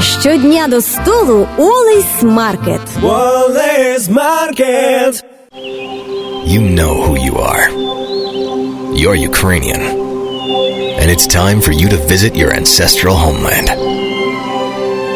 Щодня 0.00 0.68
до 0.68 0.80
столу 0.80 1.48
Олейс 1.58 2.22
Маркет. 2.22 2.80
Wallace 3.02 4.08
Market. 4.08 5.22
You 6.46 6.60
know 6.60 7.02
who 7.02 7.16
you 7.18 7.38
are. 7.38 7.68
You're 8.94 9.16
Ukrainian. 9.16 9.82
And 11.00 11.10
it's 11.10 11.26
time 11.26 11.60
for 11.60 11.72
you 11.72 11.88
to 11.88 11.96
visit 11.96 12.36
your 12.36 12.52
ancestral 12.52 13.16
homeland. 13.16 13.68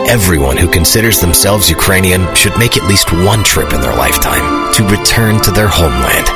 Everyone 0.08 0.56
who 0.56 0.68
considers 0.68 1.20
themselves 1.20 1.70
Ukrainian 1.70 2.22
should 2.34 2.56
make 2.58 2.76
at 2.76 2.88
least 2.88 3.12
one 3.12 3.42
trip 3.44 3.72
in 3.74 3.80
their 3.80 3.94
lifetime 3.94 4.72
to 4.74 4.82
return 4.96 5.40
to 5.42 5.50
their 5.50 5.68
homeland 5.68 6.26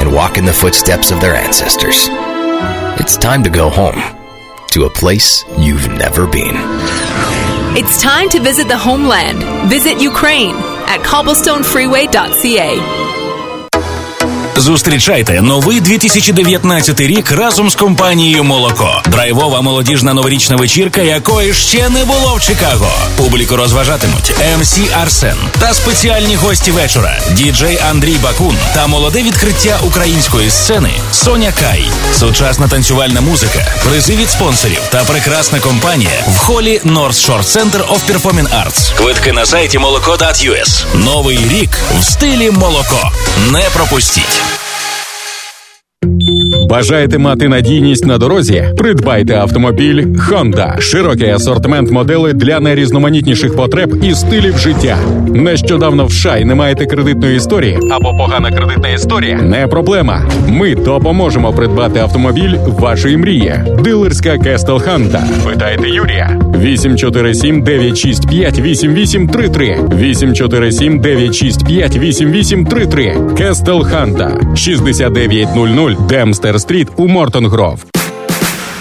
and 0.00 0.14
walk 0.14 0.36
in 0.36 0.44
the 0.44 0.52
footsteps 0.52 1.10
of 1.10 1.20
their 1.20 1.34
ancestors. 1.34 2.08
It's 3.00 3.16
time 3.16 3.42
to 3.44 3.50
go 3.50 3.70
home 3.70 4.00
to 4.72 4.84
a 4.84 4.90
place 4.90 5.44
you've 5.58 5.88
never 5.88 6.26
been. 6.26 6.56
It's 7.79 8.01
time 8.01 8.27
to 8.29 8.39
visit 8.39 8.67
the 8.67 8.75
homeland. 8.75 9.69
Visit 9.69 10.01
Ukraine 10.01 10.55
at 10.87 11.01
cobblestonefreeway.ca. 11.01 13.06
Зустрічайте 14.57 15.41
новий 15.41 15.81
2019 15.81 17.01
рік 17.01 17.31
разом 17.31 17.69
з 17.69 17.75
компанією 17.75 18.43
Молоко. 18.43 19.01
Драйвова 19.05 19.61
молодіжна 19.61 20.13
новорічна 20.13 20.55
вечірка, 20.55 21.01
якої 21.01 21.53
ще 21.53 21.89
не 21.89 22.05
було 22.05 22.35
в 22.35 22.41
Чикаго. 22.41 22.91
Публіку 23.17 23.55
розважатимуть 23.55 24.33
МС 24.59 24.79
Арсен 25.01 25.37
та 25.59 25.73
спеціальні 25.73 26.35
гості 26.35 26.71
вечора. 26.71 27.19
Діджей 27.31 27.79
Андрій 27.89 28.15
Бакун 28.23 28.55
та 28.73 28.87
молоде 28.87 29.21
відкриття 29.21 29.79
української 29.83 30.49
сцени 30.49 30.91
Соня 31.11 31.53
Кай. 31.59 31.85
Сучасна 32.13 32.67
танцювальна 32.67 33.21
музика, 33.21 33.67
призи 33.85 34.15
від 34.15 34.29
спонсорів 34.29 34.81
та 34.89 35.03
прекрасна 35.03 35.59
компанія 35.59 36.25
в 36.35 36.37
холі 36.37 36.81
North 36.85 37.29
Shore 37.29 37.43
Center 37.43 37.87
of 37.87 37.99
Performing 38.11 38.47
Arts. 38.47 38.97
Квитки 38.97 39.33
на 39.33 39.45
сайті 39.45 39.79
молоко.us. 39.79 40.83
Новий 40.93 41.39
рік 41.49 41.69
в 41.99 42.03
стилі 42.03 42.51
молоко. 42.51 43.11
Не 43.51 43.61
пропустіть. 43.73 44.46
Бажаєте 46.69 47.17
мати 47.17 47.47
надійність 47.47 48.05
на 48.05 48.17
дорозі? 48.17 48.65
Придбайте 48.77 49.35
автомобіль 49.35 50.05
Honda. 50.05 50.79
Широкий 50.79 51.29
асортимент 51.29 51.91
моделей 51.91 52.33
для 52.33 52.59
найрізноманітніших 52.59 53.55
потреб 53.55 54.03
і 54.03 54.15
стилів 54.15 54.57
життя. 54.57 54.97
Нещодавно 55.27 56.05
в 56.05 56.11
шай 56.11 56.45
не 56.45 56.55
маєте 56.55 56.85
кредитної 56.85 57.37
історії 57.37 57.79
або 57.91 58.17
погана 58.17 58.51
кредитна 58.51 58.89
історія? 58.89 59.35
Не 59.41 59.67
проблема. 59.67 60.21
Ми 60.47 60.75
допоможемо 60.75 61.53
придбати 61.53 61.99
автомобіль 61.99 62.55
вашої 62.67 63.17
мрії. 63.17 63.53
Дилерська 63.83 64.37
Castle 64.37 64.79
Honda. 64.79 65.23
Питайте 65.45 65.89
Юрія. 65.89 66.39
847 66.57 67.63
965 67.63 68.59
8833 68.59 69.77
847 69.95 70.99
965 70.99 71.97
8833 71.97 73.15
Castle 73.37 73.83
Honda 73.83 74.55
6900 74.55 76.07
Dempster 76.07 76.56
Street 76.59 76.87
у 76.97 77.07
Morton 77.07 77.47
Grove. 77.47 77.96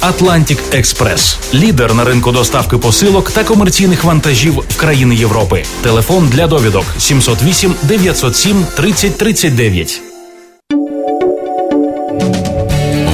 Atlantic 0.00 0.58
Express. 0.74 1.36
лідер 1.54 1.94
на 1.94 2.04
ринку 2.04 2.32
доставки 2.32 2.78
посилок 2.78 3.30
та 3.30 3.44
комерційних 3.44 4.04
вантажів 4.04 4.64
в 4.70 4.76
країни 4.76 5.14
Європи. 5.14 5.64
Телефон 5.82 6.28
для 6.28 6.46
довідок 6.46 6.84
708 6.98 7.74
907 7.82 8.66
30 8.76 9.18
39. 9.18 10.00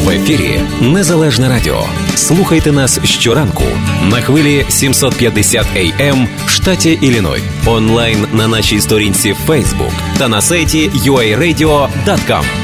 В 0.05 0.11
ефірі 0.11 0.61
Незалежне 0.80 1.48
Радіо. 1.48 1.84
Слухайте 2.16 2.72
нас 2.72 3.00
щоранку 3.05 3.64
на 4.02 4.20
хвилі 4.20 4.66
750 4.68 5.66
AM 5.76 6.26
в 6.46 6.50
штаті 6.50 6.98
Ілліной. 7.02 7.42
Онлайн 7.66 8.26
на 8.32 8.48
нашій 8.48 8.80
сторінці 8.80 9.36
Facebook 9.46 9.92
та 10.18 10.28
на 10.28 10.42
сайті 10.42 10.90
uaradio.com. 11.07 12.63